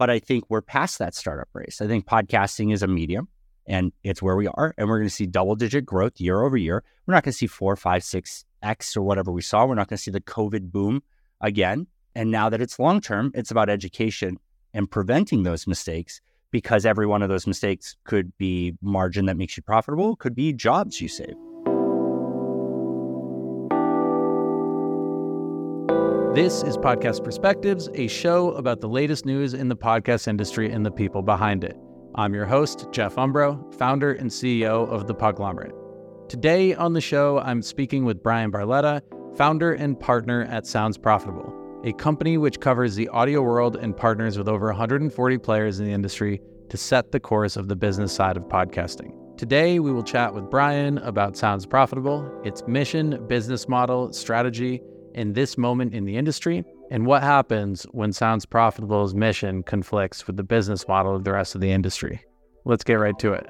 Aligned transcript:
But 0.00 0.08
I 0.08 0.18
think 0.18 0.44
we're 0.48 0.62
past 0.62 0.98
that 0.98 1.14
startup 1.14 1.48
race. 1.52 1.82
I 1.82 1.86
think 1.86 2.06
podcasting 2.06 2.72
is 2.72 2.82
a 2.82 2.86
medium 2.86 3.28
and 3.66 3.92
it's 4.02 4.22
where 4.22 4.34
we 4.34 4.46
are. 4.46 4.74
And 4.78 4.88
we're 4.88 4.96
going 4.96 5.10
to 5.10 5.14
see 5.14 5.26
double 5.26 5.56
digit 5.56 5.84
growth 5.84 6.18
year 6.18 6.40
over 6.40 6.56
year. 6.56 6.82
We're 7.06 7.12
not 7.12 7.22
going 7.22 7.32
to 7.32 7.36
see 7.36 7.46
four, 7.46 7.76
five, 7.76 8.02
six 8.02 8.46
X 8.62 8.96
or 8.96 9.02
whatever 9.02 9.30
we 9.30 9.42
saw. 9.42 9.66
We're 9.66 9.74
not 9.74 9.88
going 9.88 9.98
to 9.98 10.02
see 10.02 10.10
the 10.10 10.22
COVID 10.22 10.72
boom 10.72 11.02
again. 11.42 11.86
And 12.14 12.30
now 12.30 12.48
that 12.48 12.62
it's 12.62 12.78
long 12.78 13.02
term, 13.02 13.30
it's 13.34 13.50
about 13.50 13.68
education 13.68 14.38
and 14.72 14.90
preventing 14.90 15.42
those 15.42 15.66
mistakes 15.66 16.22
because 16.50 16.86
every 16.86 17.06
one 17.06 17.20
of 17.20 17.28
those 17.28 17.46
mistakes 17.46 17.94
could 18.04 18.32
be 18.38 18.78
margin 18.80 19.26
that 19.26 19.36
makes 19.36 19.58
you 19.58 19.62
profitable, 19.62 20.16
could 20.16 20.34
be 20.34 20.54
jobs 20.54 21.02
you 21.02 21.08
save. 21.08 21.36
This 26.34 26.62
is 26.62 26.76
Podcast 26.76 27.24
Perspectives, 27.24 27.88
a 27.94 28.06
show 28.06 28.52
about 28.52 28.80
the 28.80 28.88
latest 28.88 29.26
news 29.26 29.52
in 29.52 29.66
the 29.66 29.74
podcast 29.74 30.28
industry 30.28 30.70
and 30.70 30.86
the 30.86 30.90
people 30.92 31.22
behind 31.22 31.64
it. 31.64 31.76
I'm 32.14 32.34
your 32.34 32.46
host, 32.46 32.86
Jeff 32.92 33.16
Umbro, 33.16 33.74
founder 33.74 34.12
and 34.12 34.30
CEO 34.30 34.88
of 34.88 35.08
The 35.08 35.14
Podglomerate. 35.14 35.72
Today 36.28 36.72
on 36.72 36.92
the 36.92 37.00
show, 37.00 37.40
I'm 37.40 37.62
speaking 37.62 38.04
with 38.04 38.22
Bryan 38.22 38.52
Barletta, 38.52 39.02
founder 39.36 39.72
and 39.72 39.98
partner 39.98 40.44
at 40.44 40.68
Sounds 40.68 40.96
Profitable, 40.96 41.82
a 41.84 41.92
company 41.94 42.38
which 42.38 42.60
covers 42.60 42.94
the 42.94 43.08
audio 43.08 43.42
world 43.42 43.74
and 43.74 43.96
partners 43.96 44.38
with 44.38 44.46
over 44.48 44.66
140 44.66 45.38
players 45.38 45.80
in 45.80 45.86
the 45.86 45.92
industry 45.92 46.40
to 46.68 46.76
set 46.76 47.10
the 47.10 47.18
course 47.18 47.56
of 47.56 47.66
the 47.66 47.74
business 47.74 48.12
side 48.12 48.36
of 48.36 48.44
podcasting. 48.44 49.16
Today, 49.36 49.80
we 49.80 49.90
will 49.90 50.04
chat 50.04 50.32
with 50.32 50.48
Bryan 50.48 50.98
about 50.98 51.36
Sounds 51.36 51.66
Profitable, 51.66 52.30
its 52.44 52.62
mission, 52.68 53.26
business 53.26 53.68
model, 53.68 54.12
strategy, 54.12 54.80
in 55.14 55.32
this 55.32 55.58
moment 55.58 55.94
in 55.94 56.04
the 56.04 56.16
industry 56.16 56.64
and 56.90 57.06
what 57.06 57.22
happens 57.22 57.84
when 57.92 58.12
Sounds 58.12 58.44
Profitable's 58.44 59.14
mission 59.14 59.62
conflicts 59.62 60.26
with 60.26 60.36
the 60.36 60.42
business 60.42 60.86
model 60.88 61.14
of 61.14 61.24
the 61.24 61.32
rest 61.32 61.54
of 61.54 61.60
the 61.60 61.70
industry. 61.70 62.20
Let's 62.64 62.84
get 62.84 62.94
right 62.94 63.18
to 63.20 63.32
it. 63.32 63.46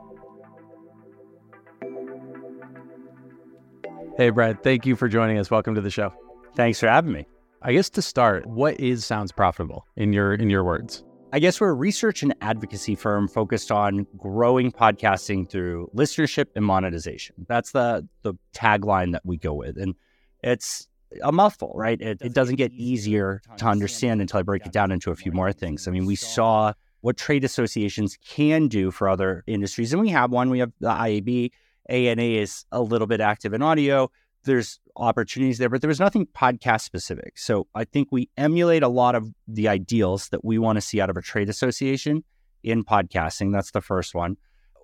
Hey, 4.16 4.30
Brad, 4.30 4.62
thank 4.62 4.84
you 4.84 4.96
for 4.96 5.08
joining 5.08 5.38
us. 5.38 5.50
Welcome 5.50 5.74
to 5.74 5.80
the 5.80 5.90
show. 5.90 6.12
Thanks 6.54 6.78
for 6.78 6.88
having 6.88 7.12
me. 7.12 7.26
I 7.62 7.72
guess 7.72 7.88
to 7.90 8.02
start, 8.02 8.46
what 8.46 8.78
is 8.78 9.04
Sounds 9.04 9.32
Profitable 9.32 9.86
in 9.96 10.12
your 10.12 10.34
in 10.34 10.50
your 10.50 10.64
words? 10.64 11.04
I 11.32 11.38
guess 11.38 11.60
we're 11.60 11.70
a 11.70 11.74
research 11.74 12.22
and 12.22 12.34
advocacy 12.40 12.96
firm 12.96 13.28
focused 13.28 13.70
on 13.70 14.06
growing 14.16 14.72
podcasting 14.72 15.48
through 15.48 15.90
listenership 15.94 16.46
and 16.56 16.64
monetization. 16.64 17.36
That's 17.48 17.70
the 17.70 18.06
the 18.22 18.34
tagline 18.54 19.12
that 19.12 19.24
we 19.24 19.36
go 19.36 19.54
with. 19.54 19.78
And 19.78 19.94
it's 20.42 20.88
a 21.22 21.32
mouthful, 21.32 21.72
right? 21.74 22.00
It, 22.00 22.18
it 22.20 22.34
doesn't 22.34 22.56
get 22.56 22.72
easier 22.72 23.40
to 23.56 23.66
understand 23.66 24.20
until 24.20 24.40
I 24.40 24.42
break 24.42 24.66
it 24.66 24.72
down 24.72 24.92
into 24.92 25.10
a 25.10 25.16
few 25.16 25.32
more 25.32 25.52
things. 25.52 25.88
I 25.88 25.90
mean, 25.90 26.06
we 26.06 26.16
saw 26.16 26.72
what 27.00 27.16
trade 27.16 27.44
associations 27.44 28.18
can 28.24 28.68
do 28.68 28.90
for 28.90 29.08
other 29.08 29.42
industries, 29.46 29.92
and 29.92 30.00
we 30.00 30.10
have 30.10 30.30
one. 30.30 30.50
We 30.50 30.58
have 30.60 30.72
the 30.80 30.90
IAB. 30.90 31.50
ANA 31.88 32.22
is 32.22 32.64
a 32.70 32.80
little 32.80 33.06
bit 33.06 33.20
active 33.20 33.52
in 33.52 33.62
audio. 33.62 34.10
There's 34.44 34.78
opportunities 34.96 35.58
there, 35.58 35.68
but 35.68 35.80
there 35.80 35.88
was 35.88 36.00
nothing 36.00 36.26
podcast 36.26 36.82
specific. 36.82 37.36
So 37.36 37.66
I 37.74 37.84
think 37.84 38.08
we 38.10 38.30
emulate 38.36 38.82
a 38.82 38.88
lot 38.88 39.14
of 39.14 39.28
the 39.48 39.68
ideals 39.68 40.28
that 40.28 40.44
we 40.44 40.58
want 40.58 40.76
to 40.76 40.80
see 40.80 41.00
out 41.00 41.10
of 41.10 41.16
a 41.16 41.22
trade 41.22 41.48
association 41.48 42.22
in 42.62 42.84
podcasting. 42.84 43.52
That's 43.52 43.72
the 43.72 43.80
first 43.80 44.14
one. 44.14 44.36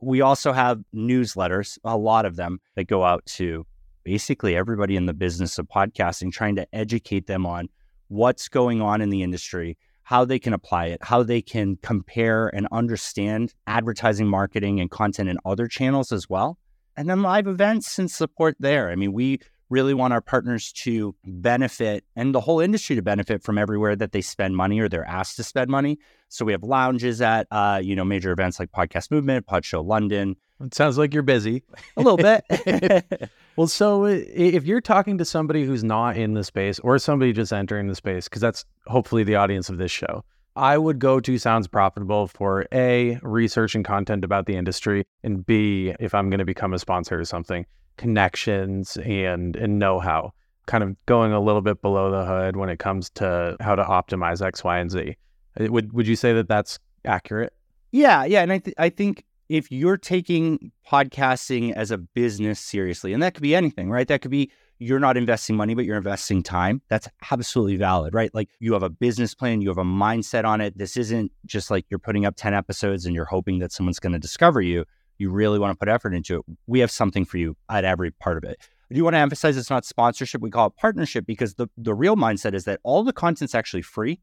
We 0.03 0.21
also 0.21 0.53
have 0.53 0.83
newsletters, 0.95 1.79
a 1.85 1.97
lot 1.97 2.27
of 2.27 2.37
them 2.37 2.59
that 2.75 2.85
go 2.85 3.05
out 3.05 3.25
to 3.27 3.67
basically 4.07 4.55
everybody 4.55 4.95
in 4.95 5.07
the 5.07 5.13
business 5.13 5.59
of 5.59 5.67
podcasting, 5.67 6.31
trying 6.33 6.55
to 6.55 6.67
educate 6.73 7.27
them 7.27 7.45
on 7.45 7.69
what's 8.07 8.49
going 8.49 8.81
on 8.81 9.01
in 9.01 9.11
the 9.11 9.21
industry, 9.21 9.77
how 10.05 10.25
they 10.25 10.39
can 10.39 10.53
apply 10.53 10.87
it, 10.87 11.01
how 11.03 11.25
they 11.25 11.43
can 11.43 11.77
compare 11.83 12.47
and 12.55 12.69
understand 12.71 13.53
advertising, 13.67 14.29
marketing, 14.29 14.79
and 14.79 14.93
content 14.93 15.29
in 15.29 15.37
other 15.45 15.67
channels 15.67 16.13
as 16.13 16.31
well. 16.31 16.57
And 16.97 17.11
then 17.11 17.21
live 17.21 17.49
events 17.49 17.99
and 17.99 18.09
support 18.09 18.55
there. 18.61 18.91
I 18.91 18.95
mean, 18.95 19.13
we 19.13 19.41
really 19.71 19.93
want 19.93 20.13
our 20.13 20.21
partners 20.21 20.71
to 20.71 21.17
benefit 21.25 22.05
and 22.15 22.33
the 22.33 22.41
whole 22.41 22.61
industry 22.61 22.95
to 22.95 23.03
benefit 23.03 23.43
from 23.43 23.59
everywhere 23.59 23.97
that 23.97 24.13
they 24.13 24.21
spend 24.21 24.57
money 24.57 24.79
or 24.79 24.89
they're 24.89 25.05
asked 25.05 25.35
to 25.39 25.43
spend 25.43 25.69
money. 25.69 25.99
So 26.29 26.45
we 26.45 26.53
have 26.53 26.63
lounges 26.63 27.21
at 27.21 27.49
uh, 27.51 27.81
you 27.83 27.97
know 27.97 28.05
major 28.05 28.31
events 28.31 28.61
like 28.61 28.71
Podcast 28.71 29.11
Movement, 29.11 29.49
Pod 29.49 29.65
Show 29.65 29.81
London. 29.81 30.37
It 30.65 30.75
sounds 30.75 30.97
like 30.97 31.13
you're 31.13 31.23
busy 31.23 31.63
a 31.97 32.03
little 32.03 32.17
bit. 32.17 33.31
well, 33.57 33.67
so 33.67 34.05
if 34.07 34.65
you're 34.65 34.81
talking 34.81 35.19
to 35.19 35.25
somebody 35.25 35.65
who's 35.65 35.85
not 35.85 36.17
in 36.17 36.33
the 36.33 36.45
space 36.45 36.79
or 36.79 36.99
somebody 36.99 37.33
just 37.33 37.53
entering 37.53 37.89
the 37.89 37.95
space, 37.95 38.25
because 38.29 38.41
that's 38.41 38.65
hopefully 38.87 39.23
the 39.23 39.37
audience 39.37 39.69
of 39.69 39.77
this 39.77 39.91
show, 39.91 40.25
I 40.57 40.79
would 40.79 40.99
go 40.99 41.21
to 41.21 41.37
Sounds 41.37 41.69
Profitable 41.69 42.29
for 42.29 42.67
A, 42.73 43.19
research 43.23 43.75
and 43.75 43.85
content 43.85 44.25
about 44.25 44.47
the 44.47 44.57
industry, 44.57 45.05
and 45.23 45.45
B, 45.45 45.95
if 46.01 46.15
I'm 46.15 46.31
going 46.31 46.39
to 46.39 46.47
become 46.47 46.73
a 46.73 46.79
sponsor 46.79 47.21
or 47.21 47.27
something, 47.27 47.67
connections 47.99 48.97
and, 48.97 49.55
and 49.57 49.79
know 49.79 50.01
how, 50.01 50.33
kind 50.65 50.83
of 50.83 50.97
going 51.05 51.33
a 51.33 51.41
little 51.41 51.61
bit 51.61 51.83
below 51.83 52.11
the 52.11 52.25
hood 52.25 52.57
when 52.57 52.71
it 52.71 52.79
comes 52.79 53.11
to 53.11 53.57
how 53.61 53.75
to 53.75 53.85
optimize 53.85 54.41
X, 54.41 54.65
Y, 54.65 54.79
and 54.79 54.91
Z. 54.91 55.17
Uh, 55.61 55.67
would, 55.71 55.93
would 55.93 56.07
you 56.07 56.17
say 56.17 56.33
that 56.33 56.49
that's 56.49 56.79
accurate? 57.05 57.53
Yeah, 57.93 58.25
yeah. 58.25 58.41
And 58.41 58.51
I, 58.51 58.59
th- 58.59 58.77
I 58.79 58.89
think 58.89 59.25
if 59.49 59.71
you're 59.71 59.97
taking 59.97 60.73
podcasting 60.91 61.73
as 61.75 61.91
a 61.91 61.99
business 61.99 62.61
seriously, 62.61 63.13
and 63.13 63.23
that 63.23 63.35
could 63.35 63.43
be 63.43 63.55
anything, 63.55 63.91
right? 63.91 64.09
That 64.09 64.23
could 64.23 64.31
be 64.31 64.51
you're 64.79 65.01
not 65.01 65.17
investing 65.17 65.57
money, 65.57 65.75
but 65.75 65.85
you're 65.85 65.97
investing 65.97 66.43
time. 66.43 66.83
That's 66.89 67.09
absolutely 67.31 67.77
valid, 67.77 68.13
right? 68.13 68.35
Like 68.35 68.51
you 68.59 68.75
have 68.75 68.83
a 68.83 68.91
business 68.91 69.35
plan, 69.35 69.63
you 69.63 69.69
have 69.69 69.79
a 69.79 69.85
mindset 69.85 70.45
on 70.45 70.61
it. 70.61 70.77
This 70.77 70.97
isn't 70.97 71.33
just 71.47 71.71
like 71.71 71.87
you're 71.89 71.99
putting 71.99 72.27
up 72.27 72.37
10 72.37 72.53
episodes 72.53 73.07
and 73.07 73.15
you're 73.15 73.25
hoping 73.25 73.59
that 73.61 73.73
someone's 73.73 73.99
going 73.99 74.13
to 74.13 74.19
discover 74.19 74.61
you. 74.61 74.85
You 75.19 75.31
really 75.31 75.59
want 75.59 75.73
to 75.73 75.79
put 75.79 75.89
effort 75.89 76.13
into 76.13 76.39
it. 76.39 76.45
We 76.67 76.81
have 76.81 76.91
something 76.91 77.25
for 77.25 77.39
you 77.39 77.57
at 77.71 77.85
every 77.85 78.11
part 78.11 78.37
of 78.37 78.45
it. 78.45 78.59
I 78.91 78.95
do 78.95 79.03
want 79.03 79.15
to 79.15 79.19
emphasize 79.19 79.57
it's 79.57 79.71
not 79.71 79.85
sponsorship. 79.85 80.43
We 80.43 80.51
call 80.51 80.69
it 80.69 80.77
partnership 80.77 81.27
because 81.27 81.55
the, 81.55 81.69
the 81.77 81.95
real 81.95 82.17
mindset 82.17 82.55
is 82.55 82.65
that 82.65 82.81
all 82.83 83.03
the 83.03 83.13
content's 83.13 83.55
actually 83.55 83.83
free 83.83 84.21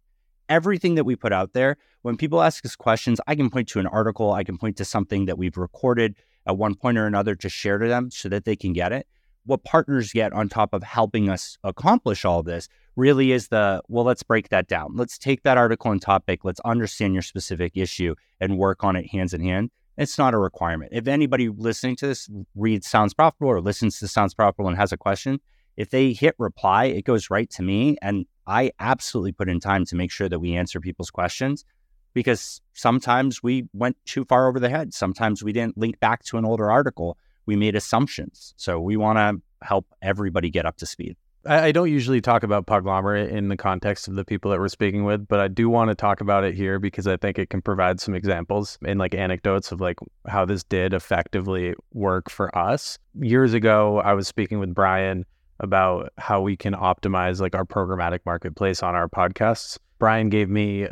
everything 0.50 0.96
that 0.96 1.04
we 1.04 1.16
put 1.16 1.34
out 1.34 1.54
there, 1.54 1.78
when 2.02 2.18
people 2.18 2.42
ask 2.42 2.66
us 2.66 2.76
questions, 2.76 3.20
I 3.28 3.36
can 3.36 3.50
point 3.50 3.68
to 3.70 3.80
an 3.80 3.88
article, 3.88 4.34
I 4.34 4.44
can 4.44 4.58
point 4.58 4.78
to 4.78 4.86
something 4.86 5.26
that 5.26 5.38
we've 5.38 5.58
recorded 5.58 6.16
at 6.46 6.58
one 6.58 6.76
point 6.76 6.98
or 6.98 7.08
another 7.08 7.36
to 7.36 7.50
share 7.50 7.78
to 7.78 7.88
them 7.88 8.12
so 8.12 8.30
that 8.30 8.46
they 8.46 8.56
can 8.56 8.74
get 8.74 8.92
it. 8.92 9.08
What 9.46 9.64
partners 9.64 10.14
get 10.14 10.32
on 10.34 10.50
top 10.50 10.74
of 10.74 10.84
helping 10.84 11.30
us 11.30 11.58
accomplish 11.64 12.24
all 12.24 12.44
this 12.44 12.70
really 12.96 13.32
is 13.32 13.50
the 13.50 13.82
well, 13.88 14.06
let's 14.06 14.24
break 14.24 14.50
that 14.50 14.68
down. 14.68 14.96
Let's 14.96 15.18
take 15.18 15.44
that 15.44 15.58
article 15.58 15.92
and 15.92 16.02
topic, 16.02 16.46
let's 16.46 16.62
understand 16.62 17.14
your 17.14 17.24
specific 17.24 17.74
issue 17.76 18.16
and 18.40 18.58
work 18.58 18.84
on 18.84 18.96
it 18.96 19.08
hands 19.08 19.34
in 19.34 19.42
hand. 19.42 19.72
It's 19.98 20.18
not 20.18 20.34
a 20.34 20.38
requirement. 20.38 20.92
If 20.94 21.08
anybody 21.08 21.50
listening 21.50 21.98
to 21.98 22.08
this 22.08 22.30
reads 22.56 22.88
Sounds 22.88 23.14
Profitable 23.14 23.50
or 23.50 23.62
listens 23.62 24.00
to 24.00 24.08
Sounds 24.08 24.34
Profitable 24.34 24.70
and 24.70 24.78
has 24.78 24.92
a 24.92 24.98
question, 24.98 25.40
if 25.78 25.90
they 25.90 26.14
hit 26.14 26.36
reply, 26.38 26.86
it 26.86 27.06
goes 27.06 27.30
right 27.30 27.50
to 27.52 27.64
me. 27.64 27.98
And 28.02 28.26
I 28.46 28.72
absolutely 28.80 29.32
put 29.32 29.50
in 29.50 29.60
time 29.60 29.86
to 29.86 29.96
make 29.96 30.12
sure 30.12 30.30
that 30.30 30.40
we 30.40 30.56
answer 30.56 30.80
people's 30.80 31.12
questions 31.12 31.66
because 32.14 32.62
sometimes 32.74 33.42
we 33.42 33.68
went 33.74 33.98
too 34.06 34.26
far 34.26 34.48
over 34.48 34.60
the 34.60 34.70
head. 34.70 34.94
Sometimes 34.94 35.44
we 35.44 35.54
didn't 35.54 35.78
link 35.78 36.00
back 36.00 36.24
to 36.26 36.38
an 36.38 36.46
older 36.46 36.72
article. 36.72 37.18
We 37.46 37.56
made 37.56 37.76
assumptions. 37.76 38.54
So 38.58 38.80
we 38.80 38.98
want 38.98 39.18
to 39.18 39.42
help 39.66 39.88
everybody 40.02 40.50
get 40.50 40.66
up 40.66 40.78
to 40.78 40.86
speed. 40.86 41.16
I, 41.46 41.74
don't 41.74 41.90
usually 41.90 42.22
talk 42.22 42.44
about 42.44 42.68
Podglomerate 42.68 43.30
in 43.30 43.50
the 43.50 43.58
context 43.58 44.08
of 44.08 44.16
the 44.16 44.24
people 44.24 44.50
that 44.52 44.62
we're 44.62 44.70
speaking 44.70 45.04
with, 45.04 45.28
but 45.28 45.42
I 45.42 45.50
do 45.50 45.68
want 45.68 45.90
to 45.90 45.96
talk 45.96 46.22
about 46.22 46.46
it 46.46 46.56
here 46.56 46.80
because 46.80 47.06
I 47.06 47.18
think 47.18 47.38
it 47.38 47.50
can 47.50 47.62
provide 47.62 48.00
some 48.00 48.16
examples 48.16 48.78
and 48.86 48.98
like 48.98 49.14
anecdotes 49.14 49.74
of 49.74 49.82
like 49.82 49.98
how 50.26 50.46
this 50.46 50.64
did 50.64 50.94
effectively 50.94 51.74
work 51.94 52.30
for 52.30 52.58
us. 52.58 52.98
Years 53.20 53.54
ago, 53.54 54.00
I 54.00 54.14
was 54.14 54.26
speaking 54.26 54.60
with 54.60 54.74
Bryan 54.74 55.26
about 55.64 56.12
how 56.18 56.42
we 56.42 56.56
can 56.56 56.74
optimize 56.74 57.40
like 57.40 57.56
our 57.56 57.66
programmatic 57.66 58.20
marketplace 58.26 58.84
on 58.84 58.94
our 58.94 59.08
podcasts. 59.08 59.80
Bryan 59.98 60.30
gave 60.30 60.50
me 60.50 60.86
uh, 60.86 60.90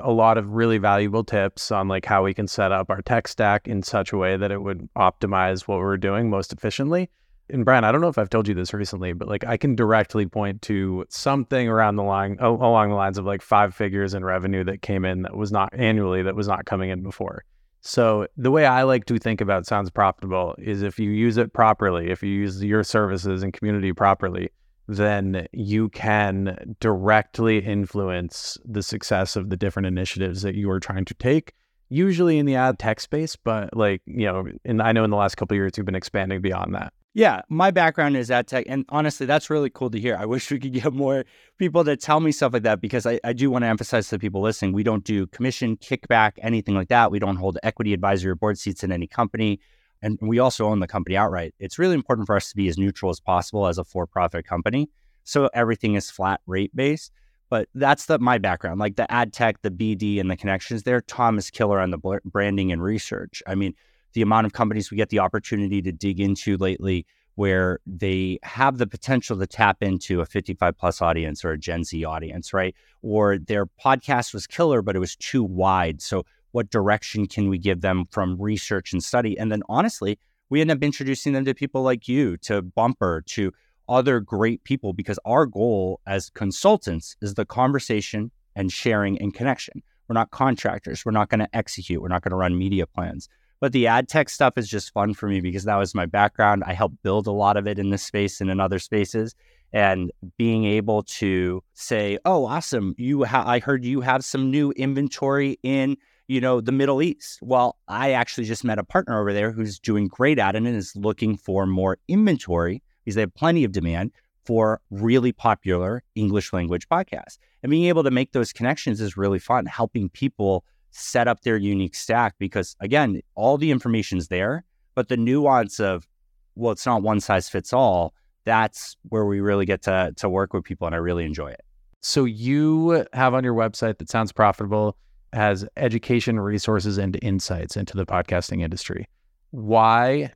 a 0.00 0.12
lot 0.12 0.38
of 0.38 0.48
really 0.48 0.78
valuable 0.78 1.24
tips 1.24 1.72
on 1.72 1.88
like 1.88 2.06
how 2.06 2.22
we 2.22 2.32
can 2.32 2.46
set 2.46 2.72
up 2.72 2.88
our 2.88 3.02
tech 3.02 3.26
stack 3.28 3.66
in 3.66 3.82
such 3.82 4.12
a 4.12 4.16
way 4.16 4.36
that 4.36 4.52
it 4.52 4.62
would 4.62 4.88
optimize 4.94 5.66
what 5.66 5.78
we're 5.78 5.96
doing 5.96 6.30
most 6.30 6.52
efficiently. 6.52 7.10
And 7.50 7.64
Bryan, 7.64 7.84
I 7.84 7.90
don't 7.90 8.00
know 8.00 8.08
if 8.08 8.16
I've 8.16 8.30
told 8.30 8.46
you 8.46 8.54
this 8.54 8.72
recently, 8.72 9.12
but 9.12 9.28
like 9.28 9.44
I 9.44 9.56
can 9.56 9.74
directly 9.74 10.24
point 10.24 10.62
to 10.62 11.04
something 11.10 11.68
around 11.68 11.96
the 11.96 12.04
line 12.04 12.38
along 12.40 12.90
the 12.90 12.94
lines 12.94 13.18
of 13.18 13.26
like 13.26 13.42
five 13.42 13.74
figures 13.74 14.14
in 14.14 14.24
revenue 14.24 14.62
that 14.64 14.80
came 14.80 15.04
in 15.04 15.22
that 15.22 15.36
was 15.36 15.50
not 15.50 15.68
annually 15.72 16.22
that 16.22 16.36
was 16.36 16.46
not 16.46 16.64
coming 16.64 16.90
in 16.90 17.02
before. 17.02 17.44
So 17.82 18.28
the 18.36 18.50
way 18.50 18.64
I 18.64 18.84
like 18.84 19.06
to 19.06 19.18
think 19.18 19.40
about 19.40 19.66
sounds 19.66 19.90
profitable 19.90 20.54
is 20.58 20.82
if 20.82 20.98
you 20.98 21.10
use 21.10 21.36
it 21.36 21.52
properly, 21.52 22.10
if 22.10 22.22
you 22.22 22.30
use 22.30 22.62
your 22.62 22.84
services 22.84 23.42
and 23.42 23.52
community 23.52 23.92
properly, 23.92 24.50
then 24.86 25.46
you 25.52 25.88
can 25.88 26.76
directly 26.80 27.58
influence 27.58 28.56
the 28.64 28.82
success 28.82 29.36
of 29.36 29.50
the 29.50 29.56
different 29.56 29.86
initiatives 29.86 30.42
that 30.42 30.54
you 30.54 30.70
are 30.70 30.80
trying 30.80 31.04
to 31.04 31.14
take 31.14 31.54
usually 31.88 32.38
in 32.38 32.46
the 32.46 32.54
ad 32.54 32.78
tech 32.78 32.98
space 33.00 33.36
but 33.36 33.76
like 33.76 34.00
you 34.06 34.24
know 34.24 34.46
and 34.64 34.80
i 34.80 34.92
know 34.92 35.04
in 35.04 35.10
the 35.10 35.16
last 35.16 35.34
couple 35.34 35.54
years 35.54 35.72
you've 35.76 35.84
been 35.84 35.94
expanding 35.94 36.40
beyond 36.40 36.74
that 36.74 36.92
yeah 37.14 37.42
my 37.48 37.70
background 37.70 38.16
is 38.16 38.30
ad 38.30 38.46
tech 38.46 38.64
and 38.68 38.84
honestly 38.88 39.26
that's 39.26 39.50
really 39.50 39.70
cool 39.70 39.90
to 39.90 40.00
hear 40.00 40.16
i 40.16 40.24
wish 40.24 40.50
we 40.50 40.58
could 40.58 40.72
get 40.72 40.92
more 40.92 41.24
people 41.58 41.84
to 41.84 41.96
tell 41.96 42.20
me 42.20 42.32
stuff 42.32 42.52
like 42.52 42.62
that 42.62 42.80
because 42.80 43.06
i, 43.06 43.20
I 43.24 43.32
do 43.32 43.50
want 43.50 43.62
to 43.62 43.68
emphasize 43.68 44.08
to 44.08 44.16
the 44.16 44.18
people 44.18 44.40
listening 44.40 44.72
we 44.72 44.82
don't 44.82 45.04
do 45.04 45.26
commission 45.26 45.76
kickback 45.76 46.32
anything 46.38 46.74
like 46.74 46.88
that 46.88 47.10
we 47.10 47.18
don't 47.18 47.36
hold 47.36 47.58
equity 47.62 47.92
advisory 47.92 48.34
board 48.34 48.58
seats 48.58 48.82
in 48.82 48.92
any 48.92 49.06
company 49.06 49.60
and 50.02 50.18
we 50.20 50.40
also 50.40 50.66
own 50.66 50.80
the 50.80 50.88
company 50.88 51.16
outright. 51.16 51.54
It's 51.58 51.78
really 51.78 51.94
important 51.94 52.26
for 52.26 52.36
us 52.36 52.50
to 52.50 52.56
be 52.56 52.68
as 52.68 52.76
neutral 52.76 53.10
as 53.10 53.20
possible 53.20 53.68
as 53.68 53.78
a 53.78 53.84
for-profit 53.84 54.44
company. 54.44 54.90
So 55.22 55.48
everything 55.54 55.94
is 55.94 56.10
flat 56.10 56.40
rate 56.46 56.74
based. 56.74 57.12
But 57.48 57.68
that's 57.74 58.06
the 58.06 58.18
my 58.18 58.38
background, 58.38 58.80
like 58.80 58.96
the 58.96 59.10
ad 59.12 59.34
tech, 59.34 59.60
the 59.60 59.70
BD, 59.70 60.18
and 60.18 60.30
the 60.30 60.36
connections 60.36 60.84
there. 60.84 61.02
Tom 61.02 61.36
is 61.36 61.50
killer 61.50 61.78
on 61.80 61.90
the 61.90 62.20
branding 62.24 62.72
and 62.72 62.82
research. 62.82 63.42
I 63.46 63.54
mean, 63.54 63.74
the 64.12 64.22
amount 64.22 64.46
of 64.46 64.52
companies 64.52 64.90
we 64.90 64.96
get 64.96 65.10
the 65.10 65.18
opportunity 65.18 65.82
to 65.82 65.92
dig 65.92 66.20
into 66.20 66.56
lately 66.56 67.06
where 67.34 67.80
they 67.86 68.38
have 68.42 68.78
the 68.78 68.86
potential 68.86 69.38
to 69.38 69.46
tap 69.46 69.82
into 69.82 70.20
a 70.20 70.26
55 70.26 70.76
plus 70.76 71.00
audience 71.00 71.44
or 71.44 71.52
a 71.52 71.58
Gen 71.58 71.84
Z 71.84 72.04
audience, 72.04 72.52
right? 72.52 72.74
Or 73.00 73.38
their 73.38 73.66
podcast 73.66 74.34
was 74.34 74.46
killer, 74.46 74.82
but 74.82 74.96
it 74.96 74.98
was 74.98 75.16
too 75.16 75.42
wide. 75.42 76.02
So 76.02 76.24
what 76.50 76.70
direction 76.70 77.26
can 77.26 77.48
we 77.48 77.58
give 77.58 77.80
them 77.80 78.04
from 78.10 78.40
research 78.40 78.92
and 78.92 79.02
study? 79.02 79.38
And 79.38 79.50
then 79.50 79.62
honestly, 79.68 80.18
we 80.50 80.60
end 80.60 80.70
up 80.70 80.82
introducing 80.82 81.32
them 81.32 81.46
to 81.46 81.54
people 81.54 81.82
like 81.82 82.06
you, 82.06 82.36
to 82.38 82.60
Bumper, 82.60 83.22
to 83.28 83.52
other 83.88 84.20
great 84.20 84.62
people, 84.64 84.92
because 84.92 85.18
our 85.24 85.46
goal 85.46 86.00
as 86.06 86.28
consultants 86.30 87.16
is 87.22 87.34
the 87.34 87.46
conversation 87.46 88.30
and 88.54 88.70
sharing 88.70 89.18
and 89.20 89.32
connection. 89.32 89.82
We're 90.08 90.14
not 90.14 90.30
contractors. 90.30 91.06
We're 91.06 91.12
not 91.12 91.30
going 91.30 91.40
to 91.40 91.56
execute. 91.56 92.02
We're 92.02 92.08
not 92.08 92.22
going 92.22 92.32
to 92.32 92.36
run 92.36 92.58
media 92.58 92.86
plans. 92.86 93.30
But 93.62 93.70
the 93.70 93.86
ad 93.86 94.08
tech 94.08 94.28
stuff 94.28 94.58
is 94.58 94.68
just 94.68 94.92
fun 94.92 95.14
for 95.14 95.28
me 95.28 95.40
because 95.40 95.62
that 95.64 95.76
was 95.76 95.94
my 95.94 96.04
background. 96.04 96.64
I 96.66 96.72
helped 96.72 97.00
build 97.04 97.28
a 97.28 97.32
lot 97.32 97.56
of 97.56 97.68
it 97.68 97.78
in 97.78 97.90
this 97.90 98.02
space 98.02 98.40
and 98.40 98.50
in 98.50 98.58
other 98.58 98.80
spaces. 98.80 99.36
And 99.72 100.10
being 100.36 100.64
able 100.64 101.04
to 101.04 101.62
say, 101.72 102.18
"Oh, 102.24 102.44
awesome! 102.44 102.96
You, 102.98 103.22
ha- 103.22 103.44
I 103.46 103.60
heard 103.60 103.84
you 103.84 104.00
have 104.00 104.24
some 104.24 104.50
new 104.50 104.72
inventory 104.72 105.60
in 105.62 105.96
you 106.26 106.40
know, 106.40 106.60
the 106.60 106.72
Middle 106.72 107.02
East. 107.02 107.38
Well, 107.42 107.76
I 107.88 108.12
actually 108.12 108.44
just 108.44 108.64
met 108.64 108.78
a 108.78 108.84
partner 108.84 109.20
over 109.20 109.32
there 109.32 109.52
who's 109.52 109.78
doing 109.78 110.08
great 110.08 110.38
at 110.38 110.54
it 110.54 110.58
and 110.58 110.66
is 110.66 110.96
looking 110.96 111.36
for 111.36 111.66
more 111.66 111.98
inventory 112.08 112.82
because 113.04 113.14
they 113.14 113.20
have 113.20 113.34
plenty 113.34 113.64
of 113.64 113.72
demand 113.72 114.12
for 114.44 114.80
really 114.90 115.32
popular 115.32 116.02
English 116.14 116.52
language 116.52 116.88
podcasts. 116.88 117.38
And 117.62 117.70
being 117.70 117.84
able 117.84 118.02
to 118.02 118.10
make 118.10 118.32
those 118.32 118.52
connections 118.52 119.00
is 119.00 119.16
really 119.16 119.38
fun, 119.38 119.66
helping 119.66 120.08
people 120.08 120.64
set 120.92 121.26
up 121.26 121.40
their 121.42 121.56
unique 121.56 121.94
stack 121.94 122.34
because, 122.38 122.76
again, 122.80 123.20
all 123.34 123.58
the 123.58 123.70
information's 123.70 124.28
there, 124.28 124.64
but 124.94 125.08
the 125.08 125.16
nuance 125.16 125.80
of, 125.80 126.06
well, 126.54 126.72
it's 126.72 126.86
not 126.86 127.02
one 127.02 127.20
size 127.20 127.48
fits 127.48 127.72
all. 127.72 128.14
That's 128.44 128.96
where 129.08 129.24
we 129.24 129.40
really 129.40 129.66
get 129.66 129.82
to, 129.82 130.12
to 130.16 130.28
work 130.28 130.52
with 130.52 130.64
people, 130.64 130.86
and 130.86 130.94
I 130.94 130.98
really 130.98 131.24
enjoy 131.24 131.48
it. 131.48 131.62
So, 132.00 132.24
you 132.24 133.06
have 133.12 133.34
on 133.34 133.44
your 133.44 133.54
website 133.54 133.98
that 133.98 134.10
sounds 134.10 134.32
profitable 134.32 134.96
has 135.32 135.66
education, 135.76 136.38
resources, 136.38 136.98
and 136.98 137.18
insights 137.22 137.76
into 137.76 137.96
the 137.96 138.04
podcasting 138.04 138.62
industry. 138.62 139.08
Why, 139.50 140.32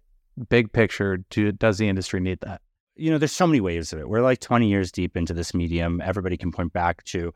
big 0.49 0.73
picture, 0.73 1.19
do, 1.31 1.53
does 1.53 1.79
the 1.79 1.89
industry 1.89 2.21
need 2.21 2.41
that? 2.41 2.63
You 2.97 3.11
know, 3.11 3.19
there's 3.19 3.33
so 3.33 3.47
many 3.47 3.61
waves 3.61 3.93
of 3.93 3.99
it. 3.99 4.09
We're 4.09 4.23
like 4.23 4.41
20 4.41 4.69
years 4.69 4.91
deep 4.91 5.17
into 5.17 5.35
this 5.35 5.53
medium. 5.53 6.01
Everybody 6.03 6.39
can 6.39 6.51
point 6.51 6.73
back 6.73 7.05
to, 7.05 7.35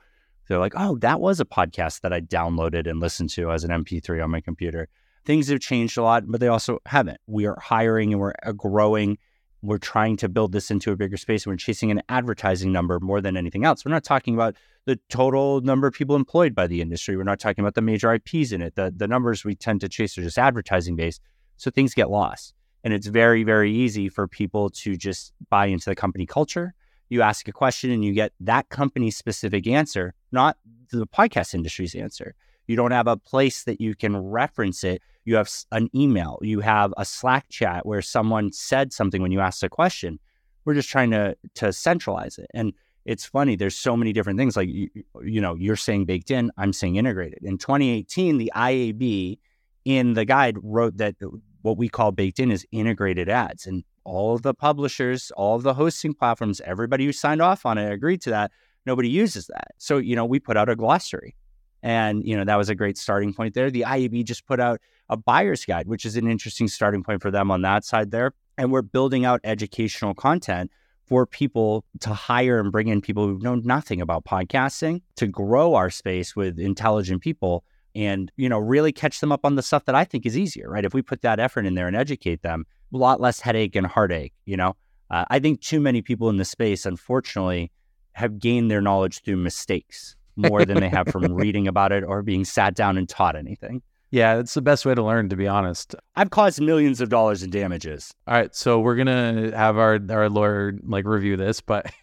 they're 0.50 0.58
like, 0.58 0.74
oh, 0.76 0.96
that 0.98 1.20
was 1.20 1.40
a 1.40 1.44
podcast 1.44 2.00
that 2.00 2.12
I 2.12 2.20
downloaded 2.20 2.88
and 2.88 3.00
listened 3.00 3.30
to 3.30 3.50
as 3.50 3.64
an 3.64 3.70
MP3 3.70 4.22
on 4.22 4.30
my 4.30 4.40
computer. 4.40 4.88
Things 5.24 5.48
have 5.48 5.60
changed 5.60 5.96
a 5.96 6.02
lot, 6.02 6.24
but 6.26 6.40
they 6.40 6.48
also 6.48 6.80
haven't. 6.86 7.20
We 7.26 7.46
are 7.46 7.58
hiring 7.60 8.12
and 8.12 8.20
we're 8.20 8.34
uh, 8.44 8.52
growing 8.52 9.18
we're 9.62 9.78
trying 9.78 10.16
to 10.16 10.28
build 10.28 10.52
this 10.52 10.70
into 10.70 10.90
a 10.92 10.96
bigger 10.96 11.16
space 11.16 11.46
we're 11.46 11.56
chasing 11.56 11.90
an 11.90 12.02
advertising 12.08 12.72
number 12.72 12.98
more 13.00 13.20
than 13.20 13.36
anything 13.36 13.64
else. 13.64 13.84
We're 13.84 13.92
not 13.92 14.04
talking 14.04 14.34
about 14.34 14.56
the 14.86 14.98
total 15.08 15.60
number 15.60 15.86
of 15.86 15.94
people 15.94 16.16
employed 16.16 16.54
by 16.54 16.66
the 16.66 16.80
industry. 16.80 17.16
We're 17.16 17.24
not 17.24 17.40
talking 17.40 17.62
about 17.62 17.74
the 17.74 17.82
major 17.82 18.12
IPs 18.12 18.52
in 18.52 18.62
it. 18.62 18.74
The, 18.74 18.92
the 18.94 19.06
numbers 19.06 19.44
we 19.44 19.54
tend 19.54 19.82
to 19.82 19.88
chase 19.88 20.16
are 20.16 20.22
just 20.22 20.38
advertising 20.38 20.96
based. 20.96 21.20
So 21.56 21.70
things 21.70 21.94
get 21.94 22.10
lost. 22.10 22.54
And 22.82 22.94
it's 22.94 23.06
very, 23.06 23.44
very 23.44 23.70
easy 23.70 24.08
for 24.08 24.26
people 24.26 24.70
to 24.70 24.96
just 24.96 25.34
buy 25.50 25.66
into 25.66 25.90
the 25.90 25.94
company 25.94 26.24
culture. 26.24 26.72
You 27.10 27.20
ask 27.22 27.46
a 27.48 27.52
question 27.52 27.90
and 27.90 28.02
you 28.02 28.12
get 28.12 28.32
that 28.40 28.70
company 28.70 29.10
specific 29.10 29.66
answer, 29.66 30.14
not 30.32 30.56
the 30.90 31.06
podcast 31.06 31.54
industry's 31.54 31.94
answer. 31.94 32.34
You 32.66 32.76
don't 32.76 32.92
have 32.92 33.06
a 33.06 33.16
place 33.16 33.64
that 33.64 33.80
you 33.80 33.94
can 33.94 34.16
reference 34.16 34.84
it 34.84 35.02
you 35.24 35.36
have 35.36 35.50
an 35.70 35.88
email, 35.94 36.38
you 36.42 36.60
have 36.60 36.94
a 36.96 37.04
Slack 37.04 37.48
chat 37.48 37.86
where 37.86 38.02
someone 38.02 38.52
said 38.52 38.92
something 38.92 39.20
when 39.20 39.32
you 39.32 39.40
asked 39.40 39.62
a 39.62 39.68
question. 39.68 40.18
We're 40.64 40.74
just 40.74 40.88
trying 40.88 41.10
to 41.10 41.36
to 41.56 41.72
centralize 41.72 42.38
it. 42.38 42.46
And 42.54 42.72
it's 43.04 43.24
funny, 43.24 43.56
there's 43.56 43.76
so 43.76 43.96
many 43.96 44.12
different 44.12 44.38
things 44.38 44.56
like 44.56 44.68
you, 44.68 44.88
you 45.22 45.40
know, 45.40 45.54
you're 45.54 45.76
saying 45.76 46.04
baked 46.04 46.30
in, 46.30 46.50
I'm 46.56 46.72
saying 46.72 46.96
integrated. 46.96 47.42
In 47.42 47.58
2018, 47.58 48.38
the 48.38 48.52
IAB 48.54 49.38
in 49.84 50.14
the 50.14 50.24
guide 50.24 50.58
wrote 50.62 50.98
that 50.98 51.16
what 51.62 51.78
we 51.78 51.88
call 51.88 52.12
baked 52.12 52.38
in 52.38 52.50
is 52.50 52.66
integrated 52.72 53.28
ads 53.28 53.66
and 53.66 53.84
all 54.04 54.34
of 54.34 54.42
the 54.42 54.54
publishers, 54.54 55.30
all 55.36 55.56
of 55.56 55.62
the 55.62 55.74
hosting 55.74 56.14
platforms, 56.14 56.60
everybody 56.62 57.04
who 57.04 57.12
signed 57.12 57.42
off 57.42 57.66
on 57.66 57.78
it 57.78 57.92
agreed 57.92 58.20
to 58.22 58.30
that. 58.30 58.50
Nobody 58.86 59.08
uses 59.08 59.46
that. 59.48 59.68
So, 59.78 59.98
you 59.98 60.16
know, 60.16 60.24
we 60.24 60.40
put 60.40 60.56
out 60.56 60.68
a 60.68 60.76
glossary 60.76 61.36
and, 61.82 62.26
you 62.26 62.36
know, 62.36 62.44
that 62.44 62.56
was 62.56 62.68
a 62.68 62.74
great 62.74 62.98
starting 62.98 63.32
point 63.32 63.54
there. 63.54 63.70
The 63.70 63.84
IAB 63.86 64.24
just 64.24 64.46
put 64.46 64.60
out 64.60 64.80
a 65.08 65.16
buyer's 65.16 65.64
guide, 65.64 65.86
which 65.86 66.04
is 66.04 66.16
an 66.16 66.26
interesting 66.26 66.68
starting 66.68 67.02
point 67.02 67.22
for 67.22 67.30
them 67.30 67.50
on 67.50 67.62
that 67.62 67.84
side 67.84 68.10
there. 68.10 68.32
And 68.58 68.72
we're 68.72 68.82
building 68.82 69.24
out 69.24 69.40
educational 69.44 70.14
content 70.14 70.70
for 71.06 71.26
people 71.26 71.84
to 72.00 72.14
hire 72.14 72.60
and 72.60 72.70
bring 72.70 72.88
in 72.88 73.00
people 73.00 73.26
who 73.26 73.38
know 73.38 73.56
nothing 73.56 74.00
about 74.00 74.24
podcasting 74.24 75.02
to 75.16 75.26
grow 75.26 75.74
our 75.74 75.90
space 75.90 76.36
with 76.36 76.58
intelligent 76.58 77.20
people 77.20 77.64
and 77.96 78.30
you 78.36 78.48
know 78.48 78.58
really 78.60 78.92
catch 78.92 79.18
them 79.18 79.32
up 79.32 79.44
on 79.44 79.56
the 79.56 79.62
stuff 79.62 79.84
that 79.86 79.96
I 79.96 80.04
think 80.04 80.24
is 80.24 80.38
easier, 80.38 80.70
right? 80.70 80.84
If 80.84 80.94
we 80.94 81.02
put 81.02 81.22
that 81.22 81.40
effort 81.40 81.66
in 81.66 81.74
there 81.74 81.88
and 81.88 81.96
educate 81.96 82.42
them, 82.42 82.64
a 82.92 82.96
lot 82.96 83.20
less 83.20 83.40
headache 83.40 83.76
and 83.76 83.86
heartache. 83.86 84.32
You 84.44 84.56
know, 84.56 84.76
uh, 85.10 85.24
I 85.30 85.38
think 85.38 85.60
too 85.60 85.80
many 85.80 86.02
people 86.02 86.28
in 86.28 86.36
the 86.36 86.44
space, 86.44 86.86
unfortunately, 86.86 87.70
have 88.12 88.38
gained 88.38 88.70
their 88.70 88.80
knowledge 88.80 89.22
through 89.22 89.36
mistakes 89.36 90.16
more 90.36 90.64
than 90.64 90.80
they 90.80 90.88
have 90.88 91.08
from 91.08 91.32
reading 91.34 91.68
about 91.68 91.92
it 91.92 92.04
or 92.04 92.22
being 92.22 92.44
sat 92.44 92.74
down 92.74 92.96
and 92.96 93.08
taught 93.08 93.36
anything. 93.36 93.82
Yeah, 94.12 94.38
it's 94.38 94.54
the 94.54 94.62
best 94.62 94.84
way 94.84 94.94
to 94.96 95.02
learn, 95.02 95.28
to 95.28 95.36
be 95.36 95.46
honest. 95.46 95.94
I've 96.16 96.30
caused 96.30 96.60
millions 96.60 97.00
of 97.00 97.10
dollars 97.10 97.44
in 97.44 97.50
damages. 97.50 98.12
All 98.26 98.34
right, 98.34 98.52
so 98.52 98.80
we're 98.80 98.96
gonna 98.96 99.56
have 99.56 99.78
our 99.78 100.00
our 100.10 100.28
lawyer 100.28 100.74
like 100.82 101.04
review 101.04 101.36
this, 101.36 101.60
but 101.60 101.92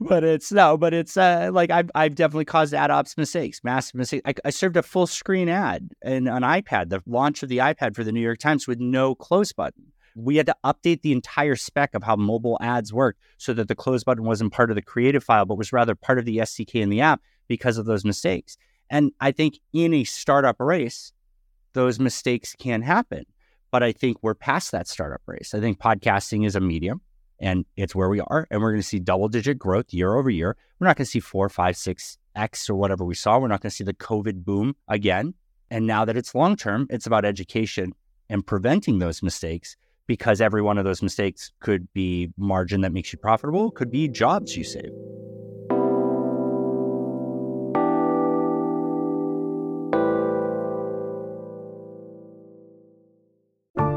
but 0.00 0.22
it's 0.22 0.52
no, 0.52 0.76
but 0.76 0.92
it's 0.92 1.16
uh, 1.16 1.48
like 1.50 1.70
I've 1.70 1.90
I've 1.94 2.14
definitely 2.14 2.44
caused 2.44 2.74
ad 2.74 2.90
ops 2.90 3.16
mistakes, 3.16 3.64
massive 3.64 3.94
mistakes. 3.94 4.22
I, 4.26 4.34
I 4.44 4.50
served 4.50 4.76
a 4.76 4.82
full 4.82 5.06
screen 5.06 5.48
ad 5.48 5.92
in 6.02 6.28
an 6.28 6.42
iPad, 6.42 6.90
the 6.90 7.02
launch 7.06 7.42
of 7.42 7.48
the 7.48 7.58
iPad 7.58 7.94
for 7.94 8.04
the 8.04 8.12
New 8.12 8.20
York 8.20 8.38
Times 8.38 8.68
with 8.68 8.80
no 8.80 9.14
close 9.14 9.52
button. 9.52 9.92
We 10.14 10.36
had 10.36 10.44
to 10.44 10.56
update 10.62 11.00
the 11.00 11.12
entire 11.12 11.56
spec 11.56 11.94
of 11.94 12.02
how 12.02 12.16
mobile 12.16 12.58
ads 12.60 12.92
work 12.92 13.16
so 13.38 13.54
that 13.54 13.68
the 13.68 13.74
close 13.74 14.04
button 14.04 14.24
wasn't 14.24 14.52
part 14.52 14.68
of 14.68 14.74
the 14.74 14.82
creative 14.82 15.24
file, 15.24 15.46
but 15.46 15.56
was 15.56 15.72
rather 15.72 15.94
part 15.94 16.18
of 16.18 16.26
the 16.26 16.36
SDK 16.36 16.82
in 16.82 16.90
the 16.90 17.00
app 17.00 17.22
because 17.48 17.78
of 17.78 17.86
those 17.86 18.04
mistakes. 18.04 18.58
And 18.92 19.12
I 19.20 19.32
think 19.32 19.58
in 19.72 19.94
a 19.94 20.04
startup 20.04 20.56
race, 20.60 21.12
those 21.72 21.98
mistakes 21.98 22.54
can 22.56 22.82
happen. 22.82 23.24
But 23.70 23.82
I 23.82 23.90
think 23.90 24.18
we're 24.20 24.34
past 24.34 24.70
that 24.72 24.86
startup 24.86 25.22
race. 25.26 25.54
I 25.54 25.60
think 25.60 25.78
podcasting 25.78 26.46
is 26.46 26.54
a 26.54 26.60
medium 26.60 27.00
And 27.40 27.64
it's 27.74 27.94
where 27.94 28.10
we 28.10 28.20
are. 28.20 28.46
And 28.50 28.60
we're 28.60 28.70
going 28.70 28.82
to 28.82 28.86
see 28.86 29.00
double 29.00 29.28
digit 29.28 29.58
growth 29.58 29.94
year 29.94 30.14
over 30.14 30.28
year. 30.28 30.58
We're 30.78 30.86
not 30.86 30.96
going 30.96 31.06
to 31.06 31.10
see 31.10 31.20
four, 31.20 31.48
five, 31.48 31.76
six 31.78 32.18
X 32.36 32.68
or 32.68 32.74
whatever 32.74 33.02
we 33.02 33.14
saw. 33.14 33.38
We're 33.38 33.48
not 33.48 33.62
going 33.62 33.70
to 33.70 33.76
see 33.76 33.82
the 33.82 33.94
COVID 33.94 34.44
boom 34.44 34.76
again. 34.88 35.34
And 35.70 35.86
now 35.86 36.04
that 36.04 36.18
it's 36.18 36.34
long 36.34 36.54
term, 36.54 36.86
it's 36.90 37.06
about 37.06 37.24
education 37.24 37.94
and 38.28 38.46
preventing 38.46 38.98
those 38.98 39.22
mistakes 39.22 39.74
because 40.06 40.42
every 40.42 40.60
one 40.60 40.76
of 40.76 40.84
those 40.84 41.00
mistakes 41.00 41.50
could 41.60 41.90
be 41.94 42.30
margin 42.36 42.82
that 42.82 42.92
makes 42.92 43.10
you 43.10 43.18
profitable, 43.18 43.70
could 43.70 43.90
be 43.90 44.06
jobs 44.06 44.54
you 44.54 44.64
save. 44.64 44.90